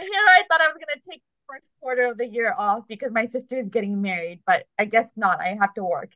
here 0.00 0.26
I 0.30 0.42
thought 0.50 0.60
I 0.60 0.68
was 0.68 0.76
going 0.76 0.98
to 1.00 1.10
take 1.10 1.20
the 1.20 1.54
first 1.54 1.70
quarter 1.80 2.10
of 2.10 2.18
the 2.18 2.26
year 2.26 2.54
off 2.58 2.84
because 2.88 3.12
my 3.12 3.26
sister 3.26 3.58
is 3.58 3.68
getting 3.68 4.00
married, 4.00 4.40
but 4.46 4.64
I 4.78 4.86
guess 4.86 5.12
not. 5.16 5.40
I 5.40 5.56
have 5.60 5.74
to 5.74 5.84
work. 5.84 6.10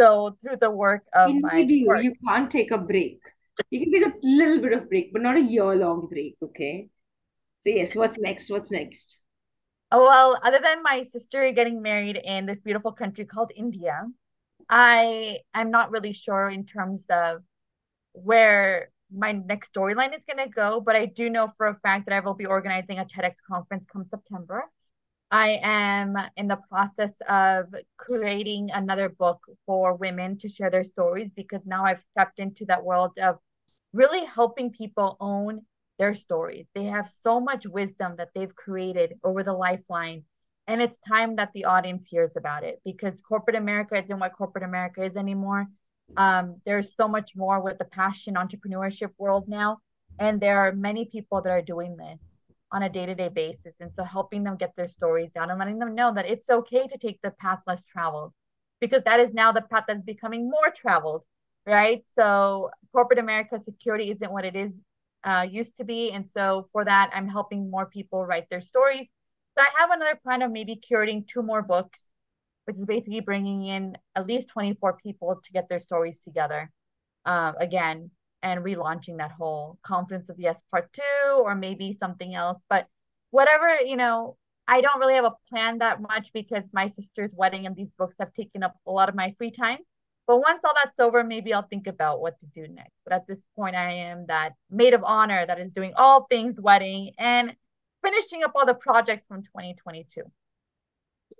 So 0.00 0.36
through 0.42 0.56
the 0.56 0.70
work 0.70 1.04
of 1.12 1.30
In 1.30 1.40
my 1.40 1.58
you, 1.58 1.86
work, 1.86 2.02
you 2.02 2.14
can't 2.26 2.50
take 2.50 2.72
a 2.72 2.78
break. 2.78 3.20
You 3.70 3.80
can 3.80 3.92
take 3.92 4.06
a 4.06 4.14
little 4.22 4.60
bit 4.60 4.72
of 4.72 4.88
break, 4.88 5.12
but 5.12 5.22
not 5.22 5.36
a 5.36 5.42
year 5.42 5.74
long 5.76 6.06
break, 6.08 6.36
okay? 6.42 6.88
So 7.60 7.70
yes, 7.70 7.94
what's 7.94 8.18
next? 8.18 8.50
What's 8.50 8.70
next? 8.70 9.20
Oh 9.90 10.04
well, 10.04 10.40
other 10.42 10.58
than 10.62 10.82
my 10.82 11.02
sister 11.02 11.50
getting 11.52 11.82
married 11.82 12.18
in 12.22 12.46
this 12.46 12.62
beautiful 12.62 12.92
country 12.92 13.24
called 13.24 13.52
India, 13.54 14.02
I 14.68 15.38
I'm 15.52 15.70
not 15.70 15.90
really 15.90 16.12
sure 16.12 16.48
in 16.48 16.64
terms 16.64 17.06
of 17.10 17.42
where 18.12 18.90
my 19.14 19.32
next 19.32 19.72
storyline 19.74 20.16
is 20.16 20.24
going 20.24 20.42
to 20.42 20.52
go, 20.52 20.80
but 20.80 20.96
I 20.96 21.06
do 21.06 21.28
know 21.28 21.52
for 21.56 21.66
a 21.68 21.78
fact 21.80 22.06
that 22.06 22.14
I 22.14 22.20
will 22.20 22.34
be 22.34 22.46
organizing 22.46 22.98
a 22.98 23.04
TEDx 23.04 23.34
conference 23.46 23.84
come 23.84 24.04
September. 24.04 24.64
I 25.32 25.60
am 25.62 26.18
in 26.36 26.46
the 26.46 26.60
process 26.68 27.14
of 27.26 27.74
creating 27.96 28.70
another 28.70 29.08
book 29.08 29.40
for 29.64 29.94
women 29.94 30.36
to 30.40 30.48
share 30.48 30.68
their 30.68 30.84
stories 30.84 31.30
because 31.34 31.62
now 31.64 31.86
I've 31.86 32.04
stepped 32.10 32.38
into 32.38 32.66
that 32.66 32.84
world 32.84 33.12
of 33.18 33.38
really 33.94 34.26
helping 34.26 34.70
people 34.70 35.16
own 35.20 35.62
their 35.98 36.14
stories. 36.14 36.66
They 36.74 36.84
have 36.84 37.10
so 37.22 37.40
much 37.40 37.66
wisdom 37.66 38.16
that 38.18 38.28
they've 38.34 38.54
created 38.54 39.14
over 39.24 39.42
the 39.42 39.54
lifeline. 39.54 40.24
And 40.66 40.82
it's 40.82 40.98
time 40.98 41.36
that 41.36 41.52
the 41.54 41.64
audience 41.64 42.04
hears 42.06 42.36
about 42.36 42.62
it 42.62 42.82
because 42.84 43.22
corporate 43.22 43.56
America 43.56 43.96
isn't 43.96 44.18
what 44.18 44.34
corporate 44.34 44.64
America 44.64 45.02
is 45.02 45.16
anymore. 45.16 45.66
Um, 46.14 46.60
there's 46.66 46.94
so 46.94 47.08
much 47.08 47.34
more 47.34 47.58
with 47.62 47.78
the 47.78 47.86
passion 47.86 48.34
entrepreneurship 48.34 49.12
world 49.16 49.48
now. 49.48 49.78
And 50.18 50.42
there 50.42 50.58
are 50.58 50.72
many 50.72 51.06
people 51.06 51.40
that 51.40 51.50
are 51.50 51.62
doing 51.62 51.96
this 51.96 52.20
on 52.72 52.82
a 52.82 52.88
day-to-day 52.88 53.28
basis. 53.28 53.74
And 53.80 53.92
so 53.92 54.04
helping 54.04 54.44
them 54.44 54.56
get 54.56 54.74
their 54.76 54.88
stories 54.88 55.30
down 55.34 55.50
and 55.50 55.58
letting 55.58 55.78
them 55.78 55.94
know 55.94 56.12
that 56.14 56.28
it's 56.28 56.48
okay 56.48 56.86
to 56.88 56.98
take 56.98 57.20
the 57.22 57.30
path 57.32 57.60
less 57.66 57.84
traveled 57.84 58.32
because 58.80 59.02
that 59.04 59.20
is 59.20 59.32
now 59.32 59.52
the 59.52 59.62
path 59.62 59.84
that's 59.86 60.02
becoming 60.02 60.50
more 60.50 60.70
traveled 60.74 61.24
right? 61.66 62.04
So 62.14 62.70
corporate 62.92 63.18
america 63.18 63.58
security 63.58 64.10
isn't 64.10 64.32
what 64.32 64.44
it 64.44 64.56
is 64.56 64.74
uh, 65.24 65.46
used 65.48 65.76
to 65.76 65.84
be. 65.84 66.10
And 66.10 66.26
so 66.26 66.68
for 66.72 66.84
that 66.84 67.10
i'm 67.14 67.28
helping 67.28 67.70
more 67.70 67.86
people 67.86 68.24
write 68.24 68.48
their 68.50 68.60
stories. 68.60 69.08
So 69.56 69.64
i 69.64 69.68
have 69.80 69.90
another 69.90 70.18
plan 70.22 70.42
of 70.42 70.50
maybe 70.50 70.80
curating 70.90 71.26
two 71.26 71.42
more 71.42 71.62
books 71.62 71.98
which 72.64 72.76
is 72.76 72.86
basically 72.86 73.20
bringing 73.20 73.66
in 73.66 73.96
at 74.14 74.26
least 74.26 74.48
24 74.48 74.98
people 75.02 75.40
to 75.44 75.52
get 75.52 75.68
their 75.68 75.80
stories 75.80 76.20
together 76.20 76.70
uh, 77.24 77.52
again 77.58 78.10
and 78.42 78.64
relaunching 78.64 79.18
that 79.18 79.32
whole 79.32 79.78
confidence 79.82 80.28
of 80.28 80.38
yes 80.38 80.62
part 80.70 80.92
two 80.92 81.34
or 81.34 81.54
maybe 81.54 81.92
something 81.92 82.34
else. 82.34 82.60
But 82.68 82.88
whatever 83.32 83.80
you 83.80 83.96
know 83.96 84.36
i 84.68 84.80
don't 84.80 85.00
really 85.00 85.14
have 85.14 85.24
a 85.24 85.34
plan 85.48 85.78
that 85.78 86.00
much 86.00 86.30
because 86.32 86.68
my 86.72 86.86
sister's 86.86 87.34
wedding 87.34 87.66
and 87.66 87.74
these 87.74 87.94
books 87.94 88.14
have 88.20 88.32
taken 88.32 88.62
up 88.62 88.76
a 88.86 88.92
lot 88.92 89.08
of 89.08 89.16
my 89.16 89.34
free 89.36 89.50
time. 89.50 89.78
But 90.26 90.38
once 90.38 90.62
all 90.64 90.74
that's 90.74 91.00
over 91.00 91.24
maybe 91.24 91.52
i'll 91.52 91.66
think 91.66 91.88
about 91.88 92.20
what 92.20 92.38
to 92.40 92.46
do 92.46 92.68
next. 92.68 92.94
But 93.04 93.14
at 93.14 93.26
this 93.26 93.42
point 93.56 93.74
i 93.74 93.90
am 93.90 94.26
that 94.26 94.52
maid 94.70 94.94
of 94.94 95.02
honor 95.02 95.44
that 95.44 95.58
is 95.58 95.72
doing 95.72 95.94
all 95.96 96.26
things 96.30 96.60
wedding 96.60 97.12
and 97.18 97.56
finishing 98.04 98.44
up 98.44 98.52
all 98.54 98.66
the 98.66 98.74
projects 98.74 99.26
from 99.26 99.42
2022 99.42 100.22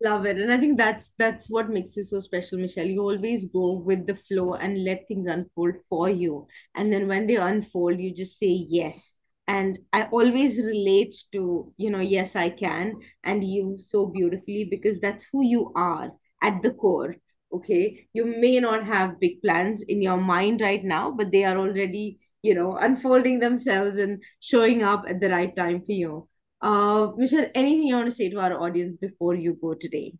Love 0.00 0.26
it. 0.26 0.38
And 0.38 0.52
I 0.52 0.58
think 0.58 0.78
that's 0.78 1.12
that's 1.18 1.48
what 1.50 1.68
makes 1.68 1.96
you 1.96 2.02
so 2.02 2.18
special, 2.18 2.58
Michelle. 2.58 2.86
You 2.86 3.02
always 3.02 3.46
go 3.46 3.72
with 3.72 4.06
the 4.06 4.14
flow 4.14 4.54
and 4.54 4.84
let 4.84 5.06
things 5.08 5.26
unfold 5.26 5.74
for 5.88 6.08
you. 6.08 6.46
And 6.74 6.92
then 6.92 7.08
when 7.08 7.26
they 7.26 7.36
unfold, 7.36 8.00
you 8.00 8.12
just 8.14 8.38
say 8.38 8.66
yes. 8.68 9.14
And 9.46 9.78
I 9.92 10.04
always 10.04 10.58
relate 10.58 11.16
to, 11.32 11.72
you 11.76 11.90
know, 11.90 12.00
yes, 12.00 12.36
I 12.36 12.50
can, 12.50 12.94
and 13.24 13.44
you 13.44 13.76
so 13.76 14.06
beautifully 14.06 14.64
because 14.64 14.98
that's 15.00 15.26
who 15.32 15.44
you 15.44 15.72
are 15.74 16.12
at 16.40 16.62
the 16.62 16.70
core. 16.70 17.16
Okay. 17.52 18.06
You 18.12 18.24
may 18.24 18.60
not 18.60 18.84
have 18.86 19.20
big 19.20 19.42
plans 19.42 19.82
in 19.82 20.00
your 20.00 20.16
mind 20.16 20.60
right 20.60 20.82
now, 20.82 21.10
but 21.10 21.30
they 21.32 21.44
are 21.44 21.58
already, 21.58 22.18
you 22.40 22.54
know, 22.54 22.76
unfolding 22.76 23.40
themselves 23.40 23.98
and 23.98 24.22
showing 24.40 24.82
up 24.82 25.04
at 25.08 25.20
the 25.20 25.28
right 25.28 25.54
time 25.54 25.82
for 25.84 25.92
you. 25.92 26.28
Uh, 26.62 27.10
Michelle, 27.16 27.46
anything 27.54 27.88
you 27.88 27.96
want 27.96 28.08
to 28.08 28.14
say 28.14 28.28
to 28.28 28.38
our 28.38 28.60
audience 28.60 28.96
before 28.96 29.34
you 29.34 29.58
go 29.60 29.74
today? 29.74 30.14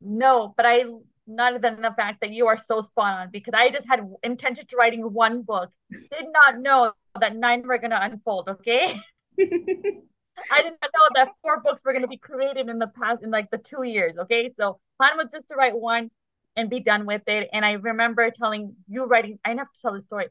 No, 0.00 0.54
but 0.56 0.64
I 0.64 0.84
none 1.26 1.60
than 1.60 1.82
the 1.82 1.92
fact 1.96 2.20
that 2.20 2.32
you 2.32 2.46
are 2.46 2.56
so 2.56 2.80
spot 2.80 3.18
on 3.18 3.30
because 3.30 3.54
I 3.54 3.68
just 3.70 3.86
had 3.86 4.08
intention 4.22 4.66
to 4.66 4.76
writing 4.76 5.02
one 5.02 5.42
book. 5.42 5.70
Did 5.90 6.26
not 6.32 6.60
know 6.60 6.92
that 7.20 7.36
nine 7.36 7.66
were 7.66 7.78
gonna 7.78 7.98
unfold, 8.00 8.48
okay? 8.48 8.98
I 9.40 10.62
did 10.62 10.72
not 10.80 10.90
know 10.96 11.08
that 11.16 11.32
four 11.42 11.60
books 11.60 11.82
were 11.84 11.92
gonna 11.92 12.06
be 12.06 12.16
created 12.16 12.68
in 12.68 12.78
the 12.78 12.86
past 12.86 13.24
in 13.24 13.30
like 13.30 13.50
the 13.50 13.58
two 13.58 13.82
years. 13.82 14.16
Okay. 14.16 14.52
So 14.58 14.78
plan 14.96 15.16
was 15.16 15.32
just 15.32 15.48
to 15.48 15.54
write 15.54 15.76
one 15.76 16.10
and 16.56 16.70
be 16.70 16.80
done 16.80 17.04
with 17.04 17.22
it. 17.26 17.48
And 17.52 17.64
I 17.64 17.72
remember 17.72 18.30
telling 18.30 18.76
you 18.88 19.04
writing, 19.04 19.38
I 19.44 19.50
have 19.50 19.58
to 19.58 19.80
tell 19.82 19.92
the 19.92 20.00
story 20.00 20.28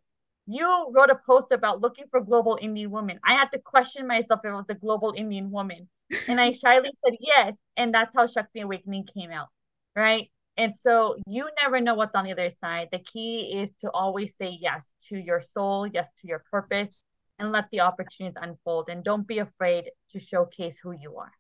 you 0.48 0.92
wrote 0.96 1.10
a 1.10 1.20
post 1.26 1.52
about 1.52 1.82
looking 1.82 2.06
for 2.10 2.22
global 2.22 2.58
Indian 2.62 2.90
women. 2.90 3.20
I 3.24 3.34
had 3.34 3.52
to 3.52 3.60
question 3.60 4.08
myself 4.08 4.40
if 4.44 4.50
it 4.50 4.56
was 4.56 4.70
a 4.70 4.76
global 4.76 5.14
Indian 5.16 5.52
woman. 5.52 5.90
And 6.28 6.40
I 6.40 6.52
shyly 6.54 6.90
said 7.04 7.18
yes. 7.20 7.56
And 7.76 7.94
that's 7.94 8.16
how 8.16 8.28
Shakti 8.28 8.62
Awakening 8.62 9.08
came 9.14 9.32
out. 9.32 9.50
Right. 9.96 10.32
And 10.56 10.74
so 10.74 11.18
you 11.28 11.50
never 11.62 11.82
know 11.82 11.96
what's 11.96 12.16
on 12.16 12.26
the 12.26 12.32
other 12.32 12.50
side. 12.50 12.88
The 12.92 13.00
key 13.00 13.58
is 13.58 13.72
to 13.82 13.92
always 13.92 14.36
say 14.38 14.58
yes 14.60 14.94
to 15.10 15.18
your 15.18 15.42
soul, 15.42 15.86
yes 15.86 16.10
to 16.22 16.28
your 16.28 16.44
purpose, 16.50 16.92
and 17.38 17.52
let 17.52 17.70
the 17.70 17.82
opportunities 17.82 18.38
unfold. 18.42 18.90
And 18.90 19.04
don't 19.04 19.28
be 19.28 19.40
afraid 19.40 19.92
to 20.12 20.20
showcase 20.20 20.78
who 20.82 20.94
you 20.94 21.18
are. 21.18 21.32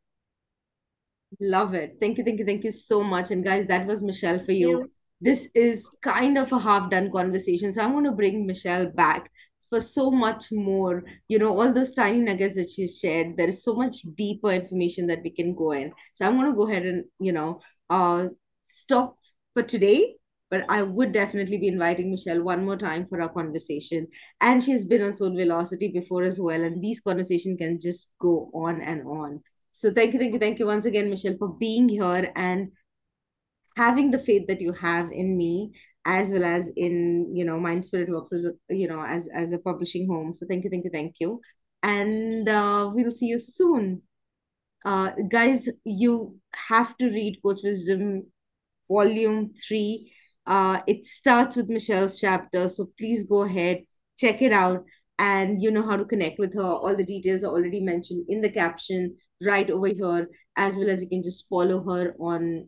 Love 1.39 1.73
it. 1.73 1.97
Thank 1.99 2.17
you, 2.17 2.23
thank 2.23 2.39
you, 2.39 2.45
thank 2.45 2.63
you 2.63 2.71
so 2.71 3.03
much. 3.03 3.31
And 3.31 3.43
guys, 3.43 3.67
that 3.67 3.87
was 3.87 4.01
Michelle 4.01 4.43
for 4.43 4.51
you. 4.51 4.91
This 5.19 5.47
is 5.55 5.87
kind 6.01 6.37
of 6.37 6.51
a 6.51 6.59
half 6.59 6.89
done 6.89 7.11
conversation. 7.11 7.73
So 7.73 7.81
I'm 7.81 7.93
going 7.93 8.05
to 8.05 8.11
bring 8.11 8.45
Michelle 8.45 8.85
back 8.87 9.31
for 9.69 9.79
so 9.79 10.11
much 10.11 10.51
more. 10.51 11.03
You 11.27 11.39
know, 11.39 11.59
all 11.59 11.73
those 11.73 11.93
tiny 11.93 12.19
nuggets 12.19 12.55
that 12.55 12.69
she 12.69 12.87
shared, 12.87 13.37
there 13.37 13.49
is 13.49 13.63
so 13.63 13.73
much 13.73 14.01
deeper 14.15 14.51
information 14.51 15.07
that 15.07 15.23
we 15.23 15.31
can 15.31 15.55
go 15.55 15.71
in. 15.71 15.91
So 16.13 16.25
I'm 16.25 16.37
going 16.37 16.51
to 16.51 16.55
go 16.55 16.69
ahead 16.69 16.85
and, 16.85 17.05
you 17.19 17.31
know, 17.31 17.61
uh, 17.89 18.27
stop 18.63 19.17
for 19.53 19.63
today. 19.63 20.15
But 20.49 20.63
I 20.69 20.81
would 20.81 21.11
definitely 21.11 21.57
be 21.57 21.67
inviting 21.67 22.09
Michelle 22.09 22.41
one 22.41 22.63
more 22.63 22.77
time 22.77 23.05
for 23.09 23.21
our 23.21 23.27
conversation. 23.27 24.07
And 24.39 24.63
she's 24.63 24.85
been 24.85 25.01
on 25.01 25.13
Soul 25.13 25.35
Velocity 25.35 25.89
before 25.89 26.23
as 26.23 26.39
well. 26.39 26.63
And 26.63 26.81
these 26.81 27.01
conversations 27.01 27.57
can 27.57 27.81
just 27.81 28.11
go 28.21 28.49
on 28.53 28.81
and 28.81 29.05
on. 29.05 29.41
So 29.73 29.91
thank 29.91 30.13
you, 30.13 30.19
thank 30.19 30.33
you, 30.33 30.39
thank 30.39 30.59
you 30.59 30.65
once 30.67 30.85
again, 30.85 31.09
Michelle, 31.09 31.35
for 31.37 31.49
being 31.49 31.89
here 31.89 32.31
and 32.35 32.71
having 33.77 34.11
the 34.11 34.19
faith 34.19 34.47
that 34.47 34.61
you 34.61 34.73
have 34.73 35.11
in 35.11 35.37
me 35.37 35.71
as 36.05 36.29
well 36.29 36.45
as 36.45 36.69
in 36.75 37.35
you 37.35 37.45
know 37.45 37.59
mind 37.59 37.83
spirit 37.85 38.09
works 38.09 38.31
as 38.31 38.45
a 38.45 38.53
you 38.73 38.87
know 38.87 39.03
as 39.03 39.29
as 39.33 39.51
a 39.51 39.57
publishing 39.59 40.07
home. 40.07 40.33
So 40.33 40.45
thank 40.47 40.63
you 40.63 40.69
thank 40.69 40.85
you 40.85 40.91
thank 40.91 41.15
you. 41.19 41.41
And 41.83 42.49
uh, 42.49 42.89
we'll 42.93 43.11
see 43.11 43.27
you 43.27 43.39
soon. 43.39 44.01
Uh, 44.85 45.11
guys 45.29 45.69
you 45.83 46.37
have 46.55 46.97
to 46.97 47.07
read 47.07 47.39
coach 47.43 47.59
wisdom 47.63 48.23
volume 48.89 49.53
3 49.67 50.13
uh, 50.45 50.79
it 50.87 51.05
starts 51.05 51.57
with 51.57 51.69
michelle's 51.69 52.19
chapter. 52.19 52.69
So 52.69 52.89
please 52.97 53.23
go 53.23 53.43
ahead 53.43 53.83
check 54.17 54.41
it 54.41 54.51
out. 54.51 54.83
And 55.19 55.61
you 55.63 55.71
know 55.71 55.87
how 55.87 55.97
to 55.97 56.05
connect 56.05 56.37
with 56.39 56.53
her. 56.55 56.61
All 56.61 56.95
the 56.95 57.03
details 57.03 57.43
are 57.43 57.51
already 57.51 57.81
mentioned 57.81 58.25
in 58.29 58.41
the 58.41 58.49
caption 58.49 59.15
right 59.41 59.69
over 59.69 59.87
here 59.87 60.29
as 60.55 60.75
well 60.75 60.89
as 60.89 61.01
you 61.01 61.09
can 61.09 61.23
just 61.23 61.45
follow 61.49 61.83
her 61.83 62.15
on 62.19 62.67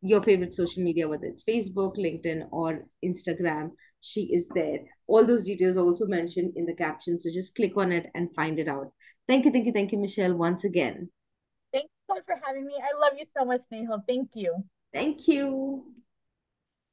your 0.00 0.22
favorite 0.22 0.54
social 0.54 0.82
media, 0.82 1.08
whether 1.08 1.26
it's 1.26 1.44
Facebook, 1.44 1.96
LinkedIn, 1.96 2.48
or 2.50 2.80
Instagram. 3.04 3.70
She 4.00 4.32
is 4.32 4.48
there. 4.54 4.78
All 5.06 5.24
those 5.24 5.44
details 5.44 5.76
are 5.76 5.84
also 5.84 6.06
mentioned 6.06 6.54
in 6.56 6.66
the 6.66 6.74
caption. 6.74 7.18
So 7.18 7.30
just 7.30 7.54
click 7.54 7.72
on 7.76 7.92
it 7.92 8.06
and 8.14 8.34
find 8.34 8.58
it 8.58 8.68
out. 8.68 8.92
Thank 9.28 9.44
you, 9.44 9.52
thank 9.52 9.66
you, 9.66 9.72
thank 9.72 9.92
you, 9.92 9.98
Michelle, 9.98 10.34
once 10.34 10.64
again. 10.64 11.10
Thank 11.72 11.84
you 11.84 11.90
so 12.08 12.14
much 12.14 12.24
for 12.26 12.40
having 12.44 12.66
me. 12.66 12.74
I 12.76 12.98
love 12.98 13.12
you 13.18 13.24
so 13.24 13.44
much, 13.44 13.60
Snehal. 13.70 14.00
Thank 14.08 14.30
you. 14.34 14.64
Thank 14.92 15.28
you. 15.28 15.84